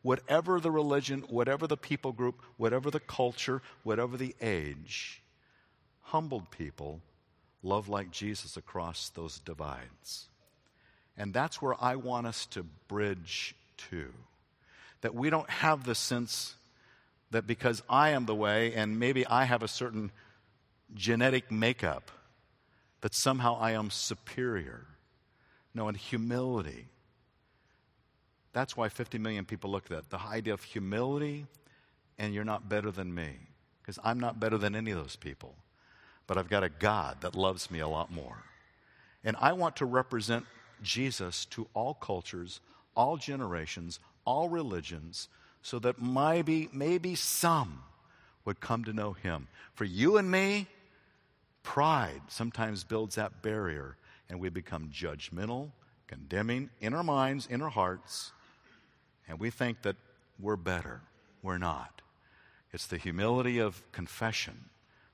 whatever 0.00 0.58
the 0.58 0.70
religion, 0.70 1.24
whatever 1.28 1.66
the 1.66 1.76
people 1.76 2.12
group, 2.12 2.40
whatever 2.56 2.90
the 2.90 3.00
culture, 3.00 3.60
whatever 3.82 4.16
the 4.16 4.34
age, 4.40 5.22
humbled 6.04 6.50
people 6.50 7.02
love 7.62 7.90
like 7.90 8.10
Jesus 8.10 8.56
across 8.56 9.10
those 9.10 9.40
divides. 9.40 10.28
And 11.18 11.34
that's 11.34 11.60
where 11.60 11.74
I 11.78 11.96
want 11.96 12.26
us 12.26 12.46
to 12.46 12.62
bridge 12.88 13.54
to 13.90 14.14
that 15.00 15.14
we 15.14 15.30
don't 15.30 15.48
have 15.48 15.84
the 15.84 15.94
sense 15.94 16.54
that 17.30 17.46
because 17.46 17.82
I 17.88 18.10
am 18.10 18.26
the 18.26 18.34
way 18.34 18.74
and 18.74 18.98
maybe 18.98 19.26
I 19.26 19.44
have 19.44 19.62
a 19.62 19.68
certain 19.68 20.10
genetic 20.94 21.50
makeup, 21.50 22.10
that 23.00 23.14
somehow 23.14 23.58
I 23.58 23.72
am 23.72 23.90
superior. 23.90 24.86
No, 25.74 25.88
in 25.88 25.94
humility. 25.94 26.88
That's 28.52 28.76
why 28.76 28.88
50 28.88 29.18
million 29.18 29.44
people 29.44 29.70
look 29.70 29.84
at 29.84 29.90
that. 29.90 30.10
The 30.10 30.20
idea 30.20 30.52
of 30.52 30.62
humility 30.62 31.46
and 32.18 32.34
you're 32.34 32.44
not 32.44 32.68
better 32.68 32.90
than 32.90 33.14
me. 33.14 33.30
Because 33.80 33.98
I'm 34.04 34.20
not 34.20 34.38
better 34.38 34.58
than 34.58 34.76
any 34.76 34.90
of 34.90 34.98
those 34.98 35.16
people. 35.16 35.54
But 36.26 36.36
I've 36.36 36.50
got 36.50 36.62
a 36.62 36.68
God 36.68 37.18
that 37.22 37.34
loves 37.34 37.70
me 37.70 37.80
a 37.80 37.88
lot 37.88 38.12
more. 38.12 38.44
And 39.24 39.36
I 39.40 39.52
want 39.52 39.76
to 39.76 39.86
represent 39.86 40.44
Jesus 40.82 41.44
to 41.46 41.66
all 41.74 41.94
cultures, 41.94 42.60
all 42.94 43.16
generations, 43.16 43.98
all 44.24 44.48
religions, 44.48 45.28
so 45.62 45.78
that 45.80 46.00
maybe, 46.00 46.68
maybe 46.72 47.14
some 47.14 47.82
would 48.44 48.60
come 48.60 48.84
to 48.84 48.92
know 48.92 49.12
him. 49.12 49.48
For 49.74 49.84
you 49.84 50.16
and 50.16 50.30
me, 50.30 50.66
pride 51.62 52.22
sometimes 52.28 52.84
builds 52.84 53.16
that 53.16 53.42
barrier, 53.42 53.96
and 54.28 54.40
we 54.40 54.48
become 54.48 54.90
judgmental, 54.92 55.70
condemning 56.06 56.70
in 56.80 56.94
our 56.94 57.04
minds, 57.04 57.46
in 57.46 57.62
our 57.62 57.70
hearts, 57.70 58.32
and 59.28 59.38
we 59.38 59.50
think 59.50 59.82
that 59.82 59.96
we're 60.40 60.56
better. 60.56 61.02
We're 61.42 61.58
not. 61.58 62.02
It's 62.72 62.86
the 62.86 62.98
humility 62.98 63.58
of 63.58 63.82
confession 63.92 64.66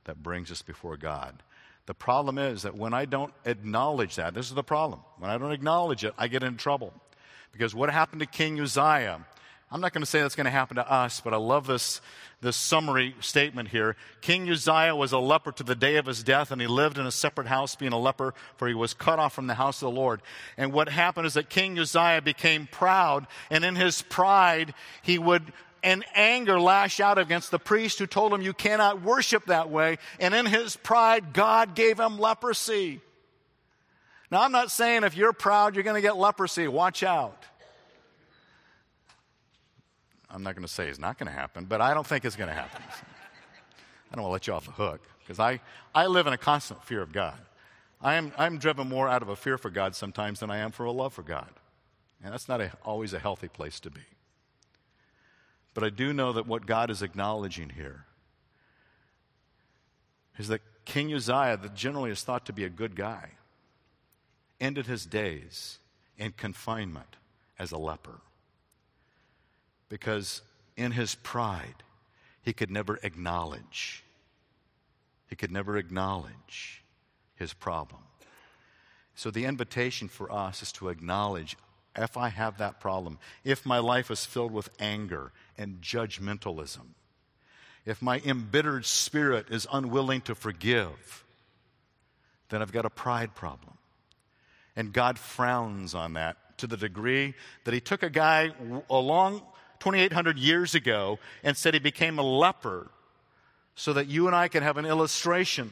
that 0.04 0.22
brings 0.22 0.50
us 0.50 0.62
before 0.62 0.96
God. 0.96 1.42
The 1.86 1.94
problem 1.94 2.38
is 2.38 2.62
that 2.62 2.76
when 2.76 2.94
I 2.94 3.04
don't 3.04 3.32
acknowledge 3.44 4.16
that, 4.16 4.34
this 4.34 4.48
is 4.48 4.54
the 4.54 4.64
problem. 4.64 5.00
When 5.18 5.30
I 5.30 5.38
don't 5.38 5.52
acknowledge 5.52 6.04
it, 6.04 6.14
I 6.18 6.28
get 6.28 6.42
in 6.42 6.56
trouble. 6.56 6.92
Because 7.52 7.74
what 7.74 7.90
happened 7.90 8.20
to 8.20 8.26
King 8.26 8.60
Uzziah? 8.60 9.24
I'm 9.70 9.80
not 9.80 9.92
going 9.92 10.02
to 10.02 10.06
say 10.06 10.20
that's 10.20 10.36
going 10.36 10.44
to 10.44 10.50
happen 10.50 10.76
to 10.76 10.90
us, 10.90 11.20
but 11.20 11.34
I 11.34 11.38
love 11.38 11.66
this, 11.66 12.00
this 12.40 12.56
summary 12.56 13.16
statement 13.20 13.68
here. 13.68 13.96
King 14.20 14.48
Uzziah 14.48 14.94
was 14.94 15.10
a 15.10 15.18
leper 15.18 15.50
to 15.52 15.64
the 15.64 15.74
day 15.74 15.96
of 15.96 16.06
his 16.06 16.22
death, 16.22 16.52
and 16.52 16.60
he 16.60 16.68
lived 16.68 16.98
in 16.98 17.06
a 17.06 17.10
separate 17.10 17.48
house 17.48 17.74
being 17.74 17.92
a 17.92 17.98
leper, 17.98 18.32
for 18.58 18.68
he 18.68 18.74
was 18.74 18.94
cut 18.94 19.18
off 19.18 19.34
from 19.34 19.48
the 19.48 19.54
house 19.54 19.82
of 19.82 19.92
the 19.92 20.00
Lord. 20.00 20.22
And 20.56 20.72
what 20.72 20.88
happened 20.88 21.26
is 21.26 21.34
that 21.34 21.50
King 21.50 21.78
Uzziah 21.78 22.22
became 22.22 22.68
proud, 22.70 23.26
and 23.50 23.64
in 23.64 23.74
his 23.74 24.02
pride, 24.02 24.72
he 25.02 25.18
would 25.18 25.52
in 25.82 26.04
anger 26.14 26.60
lash 26.60 27.00
out 27.00 27.18
against 27.18 27.50
the 27.50 27.58
priest 27.58 27.98
who 27.98 28.06
told 28.06 28.32
him, 28.32 28.42
You 28.42 28.52
cannot 28.52 29.02
worship 29.02 29.46
that 29.46 29.70
way. 29.70 29.98
And 30.18 30.34
in 30.34 30.46
his 30.46 30.76
pride, 30.76 31.32
God 31.32 31.74
gave 31.74 31.98
him 31.98 32.18
leprosy. 32.18 33.00
Now, 34.30 34.42
I'm 34.42 34.52
not 34.52 34.70
saying 34.70 35.04
if 35.04 35.16
you're 35.16 35.32
proud, 35.32 35.74
you're 35.74 35.84
going 35.84 35.94
to 35.94 36.02
get 36.02 36.16
leprosy. 36.16 36.66
Watch 36.68 37.02
out. 37.02 37.44
I'm 40.28 40.42
not 40.42 40.54
going 40.54 40.66
to 40.66 40.72
say 40.72 40.88
it's 40.88 40.98
not 40.98 41.18
going 41.18 41.28
to 41.28 41.32
happen, 41.32 41.64
but 41.64 41.80
I 41.80 41.94
don't 41.94 42.06
think 42.06 42.24
it's 42.24 42.36
going 42.36 42.48
to 42.48 42.54
happen. 42.54 42.82
I 44.10 44.14
don't 44.14 44.24
want 44.24 44.30
to 44.30 44.32
let 44.32 44.46
you 44.46 44.52
off 44.52 44.66
the 44.66 44.72
hook 44.72 45.00
because 45.20 45.38
I, 45.38 45.60
I 45.94 46.06
live 46.06 46.26
in 46.26 46.32
a 46.32 46.38
constant 46.38 46.84
fear 46.84 47.00
of 47.02 47.12
God. 47.12 47.38
I 48.00 48.14
am, 48.14 48.32
I'm 48.36 48.58
driven 48.58 48.88
more 48.88 49.08
out 49.08 49.22
of 49.22 49.28
a 49.28 49.36
fear 49.36 49.56
for 49.56 49.70
God 49.70 49.94
sometimes 49.94 50.40
than 50.40 50.50
I 50.50 50.58
am 50.58 50.72
for 50.72 50.84
a 50.84 50.92
love 50.92 51.14
for 51.14 51.22
God. 51.22 51.48
And 52.22 52.32
that's 52.32 52.48
not 52.48 52.60
a, 52.60 52.72
always 52.84 53.12
a 53.12 53.18
healthy 53.18 53.48
place 53.48 53.80
to 53.80 53.90
be. 53.90 54.02
But 55.74 55.84
I 55.84 55.90
do 55.90 56.12
know 56.12 56.32
that 56.32 56.46
what 56.46 56.66
God 56.66 56.90
is 56.90 57.02
acknowledging 57.02 57.70
here 57.70 58.04
is 60.38 60.48
that 60.48 60.60
King 60.84 61.12
Uzziah, 61.12 61.58
that 61.60 61.74
generally 61.74 62.10
is 62.10 62.22
thought 62.22 62.46
to 62.46 62.52
be 62.52 62.64
a 62.64 62.68
good 62.68 62.96
guy, 62.96 63.30
ended 64.60 64.86
his 64.86 65.06
days 65.06 65.78
in 66.18 66.32
confinement 66.32 67.16
as 67.58 67.72
a 67.72 67.78
leper. 67.78 68.20
Because 69.88 70.42
in 70.76 70.92
his 70.92 71.14
pride, 71.14 71.82
he 72.42 72.52
could 72.52 72.70
never 72.70 72.98
acknowledge. 73.02 74.04
He 75.28 75.36
could 75.36 75.50
never 75.50 75.76
acknowledge 75.76 76.82
his 77.36 77.52
problem. 77.52 78.02
So 79.14 79.30
the 79.30 79.44
invitation 79.44 80.08
for 80.08 80.30
us 80.30 80.62
is 80.62 80.72
to 80.72 80.88
acknowledge 80.88 81.56
if 81.96 82.16
I 82.16 82.28
have 82.28 82.58
that 82.58 82.80
problem, 82.80 83.18
if 83.42 83.64
my 83.64 83.78
life 83.78 84.10
is 84.10 84.26
filled 84.26 84.52
with 84.52 84.68
anger 84.78 85.32
and 85.56 85.80
judgmentalism, 85.80 86.88
if 87.86 88.02
my 88.02 88.20
embittered 88.24 88.84
spirit 88.84 89.46
is 89.50 89.66
unwilling 89.72 90.20
to 90.22 90.34
forgive, 90.34 91.24
then 92.50 92.60
I've 92.60 92.72
got 92.72 92.84
a 92.84 92.90
pride 92.90 93.34
problem. 93.34 93.78
And 94.76 94.92
God 94.92 95.18
frowns 95.18 95.94
on 95.94 96.12
that 96.12 96.36
to 96.58 96.66
the 96.66 96.76
degree 96.76 97.34
that 97.64 97.74
He 97.74 97.80
took 97.80 98.02
a 98.02 98.10
guy 98.10 98.52
along 98.90 99.42
2,800 99.80 100.38
years 100.38 100.74
ago 100.74 101.18
and 101.42 101.56
said 101.56 101.74
he 101.74 101.80
became 101.80 102.18
a 102.18 102.22
leper 102.22 102.90
so 103.74 103.92
that 103.92 104.08
you 104.08 104.26
and 104.26 104.34
I 104.34 104.48
can 104.48 104.62
have 104.62 104.76
an 104.78 104.86
illustration 104.86 105.70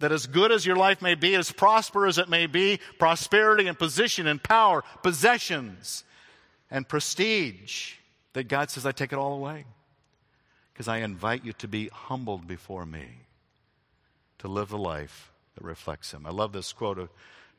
that 0.00 0.12
as 0.12 0.26
good 0.26 0.50
as 0.50 0.66
your 0.66 0.76
life 0.76 1.00
may 1.00 1.14
be, 1.14 1.36
as 1.36 1.52
prosperous 1.52 2.18
as 2.18 2.24
it 2.24 2.28
may 2.28 2.46
be, 2.46 2.80
prosperity 2.98 3.68
and 3.68 3.78
position 3.78 4.26
and 4.26 4.42
power, 4.42 4.82
possessions 5.02 6.02
and 6.70 6.88
prestige, 6.88 7.94
that 8.32 8.48
God 8.48 8.70
says, 8.70 8.84
I 8.84 8.92
take 8.92 9.12
it 9.12 9.18
all 9.18 9.34
away. 9.34 9.64
Because 10.72 10.88
I 10.88 10.98
invite 10.98 11.44
you 11.44 11.52
to 11.54 11.68
be 11.68 11.88
humbled 11.88 12.48
before 12.48 12.84
me, 12.84 13.06
to 14.38 14.48
live 14.48 14.70
the 14.70 14.78
life 14.78 15.30
that 15.54 15.62
reflects 15.64 16.12
Him. 16.12 16.26
I 16.26 16.30
love 16.30 16.52
this 16.52 16.72
quote 16.72 16.98
of 16.98 17.10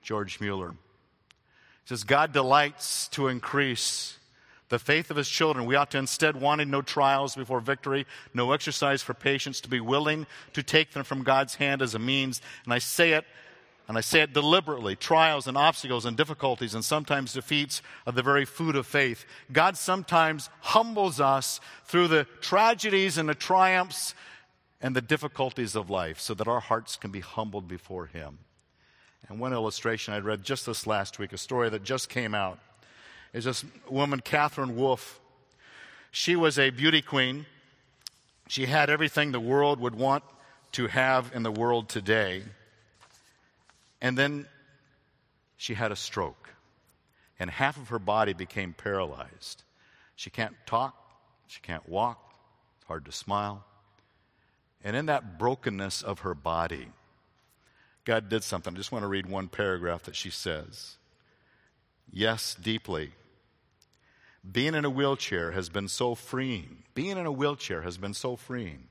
George 0.04 0.40
Mueller. 0.40 0.76
Says, 1.86 2.04
God 2.04 2.32
delights 2.32 3.08
to 3.10 3.28
increase 3.28 4.18
the 4.70 4.80
faith 4.80 5.12
of 5.12 5.18
his 5.18 5.30
children. 5.30 5.66
We 5.66 5.76
ought 5.76 5.92
to 5.92 5.98
instead, 5.98 6.40
wanting 6.40 6.70
no 6.70 6.82
trials 6.82 7.36
before 7.36 7.60
victory, 7.60 8.06
no 8.34 8.54
exercise 8.54 9.02
for 9.02 9.14
patience, 9.14 9.62
to 9.62 9.70
be 9.70 9.80
willing 9.80 10.26
to 10.54 10.64
take 10.64 10.92
them 10.92 11.04
from 11.04 11.24
God's 11.24 11.56
hand 11.56 11.82
as 11.82 11.94
a 11.94 12.00
means. 12.00 12.42
And 12.64 12.74
I 12.74 12.80
say 12.80 13.14
it, 13.14 13.26
and 13.88 13.98
I 13.98 14.02
say 14.02 14.22
it 14.22 14.34
deliberately 14.34 14.96
trials 14.96 15.46
and 15.46 15.58
obstacles 15.58 16.06
and 16.06 16.16
difficulties 16.16 16.74
and 16.74 16.86
sometimes 16.86 17.34
defeats 17.34 17.82
are 18.08 18.14
the 18.14 18.24
very 18.24 18.46
food 18.46 18.76
of 18.76 18.88
faith. 18.88 19.26
God 19.52 19.78
sometimes 19.78 20.50
humbles 20.62 21.20
us 21.20 21.60
through 21.86 22.08
the 22.08 22.26
tragedies 22.40 23.18
and 23.18 23.28
the 23.28 23.36
triumphs 23.36 24.16
and 24.82 24.96
the 24.96 25.02
difficulties 25.02 25.76
of 25.76 25.90
life 25.90 26.20
so 26.20 26.34
that 26.34 26.48
our 26.48 26.62
hearts 26.62 26.96
can 26.96 27.12
be 27.12 27.20
humbled 27.20 27.68
before 27.68 28.06
him. 28.08 28.40
And 29.30 29.40
one 29.40 29.54
illustration 29.54 30.14
I 30.14 30.20
read 30.20 30.44
just 30.44 30.66
this 30.66 30.86
last 30.86 31.20
week, 31.20 31.34
a 31.34 31.38
story 31.38 31.70
that 31.70 31.84
just 31.84 32.10
came 32.10 32.36
out 32.36 32.60
is 33.34 33.46
this 33.46 33.66
woman, 33.90 34.20
Katherine 34.20 34.76
Wolf. 34.76 35.20
She 36.12 36.36
was 36.36 36.60
a 36.60 36.70
beauty 36.70 37.02
queen. 37.02 37.46
She 38.48 38.66
had 38.66 38.90
everything 38.90 39.32
the 39.32 39.40
world 39.40 39.80
would 39.80 39.96
want 39.96 40.24
to 40.74 40.88
have 40.88 41.32
in 41.34 41.44
the 41.44 41.52
world 41.52 41.90
today. 41.90 42.44
And 44.02 44.18
then 44.18 44.46
she 45.58 45.76
had 45.76 45.92
a 45.92 45.96
stroke, 45.96 46.50
and 47.40 47.50
half 47.50 47.78
of 47.78 47.90
her 47.90 48.00
body 48.00 48.34
became 48.34 48.74
paralyzed. 48.74 49.64
She 50.16 50.30
can't 50.30 50.56
talk, 50.66 50.94
she 51.48 51.62
can't 51.62 51.88
walk, 51.88 52.34
it's 52.78 52.88
hard 52.88 53.06
to 53.06 53.12
smile. 53.14 53.64
And 54.84 54.98
in 54.98 55.06
that 55.06 55.40
brokenness 55.40 56.02
of 56.02 56.20
her 56.20 56.36
body, 56.36 56.88
God 58.06 58.30
did 58.30 58.44
something. 58.44 58.74
I 58.74 58.78
just 58.78 58.92
want 58.92 59.04
to 59.04 59.08
read 59.08 59.26
one 59.26 59.48
paragraph 59.48 60.04
that 60.04 60.16
she 60.16 60.30
says. 60.30 60.98
Yes, 62.12 62.56
deeply, 62.56 63.12
being 64.50 64.76
in 64.76 64.86
a 64.86 64.90
wheelchair 64.90 65.52
has 65.52 65.70
been 65.70 65.88
so 65.88 66.16
freeing. 66.16 66.84
Being 66.94 67.18
in 67.18 67.26
a 67.26 67.32
wheelchair 67.32 67.82
has 67.82 67.98
been 67.98 68.14
so 68.14 68.36
freeing. 68.36 68.88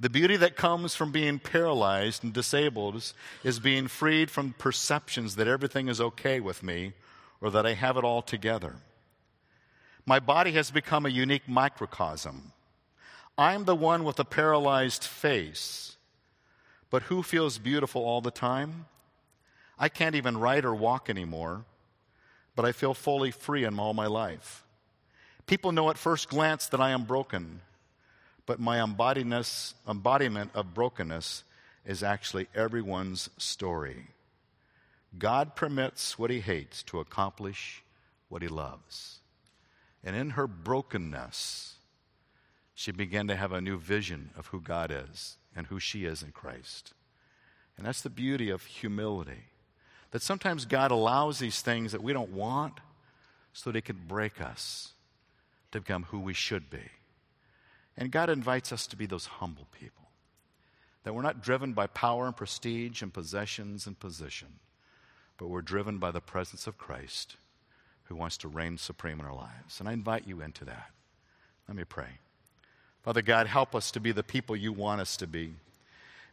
The 0.00 0.10
beauty 0.10 0.36
that 0.36 0.56
comes 0.56 0.94
from 0.94 1.10
being 1.10 1.38
paralyzed 1.38 2.22
and 2.22 2.32
disabled 2.32 3.12
is 3.42 3.58
being 3.58 3.88
freed 3.88 4.30
from 4.30 4.54
perceptions 4.58 5.36
that 5.36 5.48
everything 5.48 5.88
is 5.88 6.00
okay 6.00 6.38
with 6.38 6.62
me 6.62 6.92
or 7.40 7.50
that 7.50 7.66
I 7.66 7.74
have 7.74 7.96
it 7.96 8.04
all 8.04 8.22
together. 8.22 8.76
My 10.06 10.20
body 10.20 10.52
has 10.52 10.70
become 10.70 11.04
a 11.04 11.10
unique 11.10 11.48
microcosm. 11.48 12.52
I'm 13.36 13.64
the 13.64 13.76
one 13.76 14.04
with 14.04 14.18
a 14.18 14.24
paralyzed 14.24 15.04
face, 15.04 15.96
but 16.90 17.04
who 17.04 17.22
feels 17.22 17.58
beautiful 17.58 18.02
all 18.02 18.20
the 18.20 18.30
time? 18.30 18.86
I 19.78 19.88
can't 19.88 20.14
even 20.14 20.38
write 20.38 20.64
or 20.64 20.74
walk 20.74 21.08
anymore 21.08 21.64
but 22.58 22.64
I 22.64 22.72
feel 22.72 22.92
fully 22.92 23.30
free 23.30 23.62
in 23.62 23.78
all 23.78 23.94
my 23.94 24.08
life. 24.08 24.64
People 25.46 25.70
know 25.70 25.90
at 25.90 25.96
first 25.96 26.28
glance 26.28 26.66
that 26.66 26.80
I 26.80 26.90
am 26.90 27.04
broken, 27.04 27.60
but 28.46 28.58
my 28.58 28.80
embodiment 28.80 30.50
of 30.56 30.74
brokenness 30.74 31.44
is 31.86 32.02
actually 32.02 32.48
everyone's 32.56 33.30
story. 33.38 34.08
God 35.16 35.54
permits 35.54 36.18
what 36.18 36.30
he 36.30 36.40
hates 36.40 36.82
to 36.82 36.98
accomplish 36.98 37.84
what 38.28 38.42
he 38.42 38.48
loves. 38.48 39.20
And 40.02 40.16
in 40.16 40.30
her 40.30 40.48
brokenness, 40.48 41.76
she 42.74 42.90
began 42.90 43.28
to 43.28 43.36
have 43.36 43.52
a 43.52 43.60
new 43.60 43.78
vision 43.78 44.30
of 44.36 44.48
who 44.48 44.60
God 44.60 44.90
is 44.90 45.36
and 45.58 45.66
who 45.66 45.80
she 45.80 46.04
is 46.04 46.22
in 46.22 46.30
Christ. 46.30 46.94
And 47.76 47.84
that's 47.84 48.00
the 48.00 48.08
beauty 48.08 48.48
of 48.48 48.64
humility. 48.64 49.46
That 50.12 50.22
sometimes 50.22 50.64
God 50.64 50.92
allows 50.92 51.40
these 51.40 51.60
things 51.60 51.90
that 51.90 52.02
we 52.02 52.12
don't 52.12 52.32
want 52.32 52.74
so 53.52 53.70
that 53.70 53.76
He 53.76 53.82
can 53.82 54.04
break 54.06 54.40
us 54.40 54.92
to 55.72 55.80
become 55.80 56.04
who 56.04 56.20
we 56.20 56.32
should 56.32 56.70
be. 56.70 56.92
And 57.96 58.12
God 58.12 58.30
invites 58.30 58.72
us 58.72 58.86
to 58.86 58.96
be 58.96 59.06
those 59.06 59.26
humble 59.26 59.66
people. 59.72 60.04
That 61.02 61.12
we're 61.12 61.22
not 61.22 61.42
driven 61.42 61.72
by 61.72 61.88
power 61.88 62.26
and 62.26 62.36
prestige 62.36 63.02
and 63.02 63.12
possessions 63.12 63.88
and 63.88 63.98
position, 63.98 64.60
but 65.38 65.48
we're 65.48 65.60
driven 65.60 65.98
by 65.98 66.12
the 66.12 66.20
presence 66.20 66.68
of 66.68 66.78
Christ 66.78 67.34
who 68.04 68.14
wants 68.14 68.36
to 68.38 68.48
reign 68.48 68.78
supreme 68.78 69.18
in 69.18 69.26
our 69.26 69.34
lives. 69.34 69.80
And 69.80 69.88
I 69.88 69.92
invite 69.92 70.24
you 70.24 70.40
into 70.40 70.64
that. 70.66 70.90
Let 71.66 71.76
me 71.76 71.84
pray. 71.84 72.20
Father 73.02 73.22
God, 73.22 73.46
help 73.46 73.74
us 73.74 73.90
to 73.92 74.00
be 74.00 74.12
the 74.12 74.22
people 74.22 74.56
you 74.56 74.72
want 74.72 75.00
us 75.00 75.16
to 75.18 75.26
be 75.26 75.54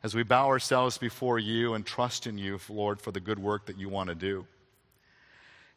as 0.06 0.14
we 0.14 0.22
bow 0.22 0.48
ourselves 0.48 1.00
before 1.00 1.40
you 1.40 1.74
and 1.74 1.84
trust 1.84 2.28
in 2.28 2.38
you, 2.38 2.60
Lord, 2.70 3.02
for 3.02 3.12
the 3.12 3.20
good 3.20 3.40
work 3.40 3.66
that 3.66 3.80
you 3.80 3.90
want 3.90 4.10
to 4.10 4.16
do. 4.16 4.46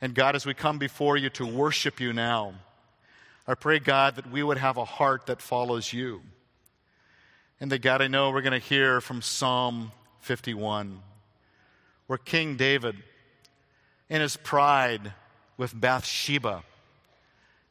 And 0.03 0.15
God, 0.15 0.37
as 0.37 0.45
we 0.45 0.53
come 0.53 0.77
before 0.77 1.17
you 1.17 1.31
to 1.31 1.47
worship 1.47 1.99
you 1.99 2.13
now, 2.13 2.53
I 3.47 3.55
pray, 3.55 3.79
God, 3.79 4.17
that 4.17 4.31
we 4.31 4.43
would 4.43 4.59
have 4.59 4.77
a 4.77 4.85
heart 4.85 5.25
that 5.27 5.41
follows 5.41 5.95
you. 5.95 6.21
And 7.59 7.73
that, 7.73 7.81
God, 7.81 8.03
I 8.03 8.09
know 8.09 8.31
we're 8.31 8.43
going 8.43 8.53
to 8.53 8.59
hear 8.59 9.01
from 9.01 9.23
Psalm 9.23 9.93
51, 10.21 11.01
where 12.07 12.19
King 12.19 12.57
David, 12.57 12.97
in 14.11 14.21
his 14.21 14.37
pride 14.37 15.15
with 15.57 15.79
Bathsheba, 15.79 16.65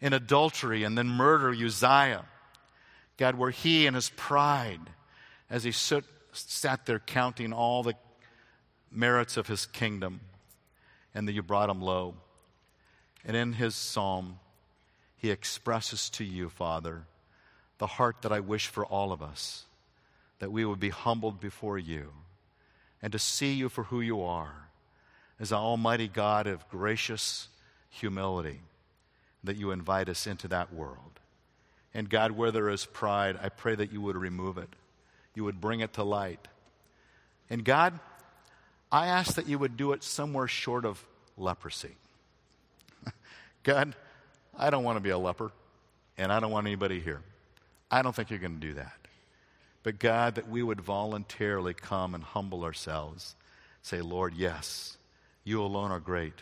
in 0.01 0.13
adultery 0.13 0.84
and 0.84 0.97
then 0.97 1.07
murder 1.07 1.51
Uzziah, 1.51 2.26
God, 3.18 3.36
where 3.36 3.51
he 3.51 3.86
in 3.86 3.93
his 3.93 4.09
pride, 4.09 4.80
as 5.49 5.63
he 5.63 5.72
stood, 5.72 6.03
sat 6.32 6.86
there 6.86 6.99
counting 6.99 7.51
all 7.51 7.84
the 7.84 7.95
merits 8.91 9.38
of 9.38 9.47
his 9.47 9.65
kingdom 9.65 10.22
and 11.13 11.28
that 11.28 11.34
you 11.34 11.41
brought 11.41 11.70
him 11.70 11.82
low. 11.82 12.15
And 13.26 13.36
in 13.36 13.53
his 13.53 13.76
psalm, 13.76 14.39
he 15.18 15.32
expresses 15.32 16.09
to 16.11 16.24
you, 16.24 16.49
Father, 16.49 17.03
the 17.80 17.88
heart 17.88 18.18
that 18.22 18.32
I 18.32 18.39
wish 18.39 18.68
for 18.68 18.86
all 18.86 19.11
of 19.11 19.22
us, 19.22 19.65
that 20.39 20.51
we 20.51 20.63
would 20.63 20.80
be 20.80 20.89
humbled 20.89 21.39
before 21.39 21.78
you 21.78 22.11
and 23.01 23.11
to 23.11 23.20
see 23.20 23.53
you 23.53 23.70
for 23.70 23.86
who 23.86 24.01
you 24.01 24.22
are 24.22 24.70
as 25.39 25.51
an 25.51 25.57
almighty 25.57 26.07
God 26.07 26.47
of 26.47 26.68
gracious 26.70 27.47
humility, 27.89 28.61
that 29.43 29.57
you 29.57 29.72
invite 29.72 30.09
us 30.09 30.28
into 30.28 30.47
that 30.47 30.74
world. 30.74 31.20
And 31.97 32.09
God, 32.09 32.31
where 32.31 32.51
there 32.51 32.69
is 32.69 32.85
pride, 32.85 33.37
I 33.41 33.49
pray 33.49 33.75
that 33.75 33.91
you 33.91 33.99
would 33.99 34.15
remove 34.15 34.57
it 34.57 34.69
you 35.37 35.43
would 35.43 35.61
bring 35.61 35.81
it 35.81 35.93
to 35.93 36.03
light. 36.03 36.47
And 37.47 37.63
God, 37.63 37.97
I 38.91 39.05
ask 39.05 39.35
that 39.35 39.47
you 39.47 39.59
would 39.59 39.77
do 39.77 39.91
it 39.91 40.03
somewhere 40.03 40.47
short 40.47 40.83
of 40.83 41.05
leprosy. 41.37 41.95
God, 43.63 43.95
I 44.57 44.71
don't 44.71 44.83
want 44.83 44.97
to 44.97 45.01
be 45.01 45.11
a 45.11 45.17
leper, 45.17 45.51
and 46.17 46.31
I 46.31 46.39
don't 46.39 46.49
want 46.49 46.65
anybody 46.65 46.99
here. 46.99 47.21
I 47.91 48.01
don't 48.01 48.15
think 48.15 48.31
you're 48.31 48.39
going 48.39 48.59
to 48.59 48.67
do 48.67 48.73
that. 48.73 48.97
But 49.83 49.99
God, 49.99 50.35
that 50.35 50.49
we 50.49 50.63
would 50.63 50.81
voluntarily 50.81 51.75
come 51.75 52.15
and 52.15 52.23
humble 52.23 52.63
ourselves, 52.63 53.35
say, 53.83 54.01
Lord, 54.01 54.33
yes, 54.33 54.97
you 55.43 55.61
alone 55.61 55.91
are 55.91 55.99
great. 55.99 56.41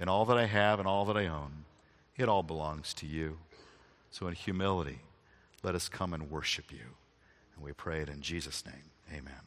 And 0.00 0.08
all 0.08 0.24
that 0.24 0.38
I 0.38 0.46
have 0.46 0.78
and 0.78 0.88
all 0.88 1.04
that 1.04 1.16
I 1.18 1.26
own, 1.26 1.66
it 2.16 2.30
all 2.30 2.42
belongs 2.42 2.94
to 2.94 3.06
you. 3.06 3.36
So 4.14 4.28
in 4.28 4.34
humility, 4.34 5.00
let 5.64 5.74
us 5.74 5.88
come 5.88 6.14
and 6.14 6.30
worship 6.30 6.70
you. 6.70 6.94
And 7.56 7.64
we 7.64 7.72
pray 7.72 8.00
it 8.00 8.08
in 8.08 8.20
Jesus' 8.20 8.62
name. 8.64 8.92
Amen. 9.12 9.40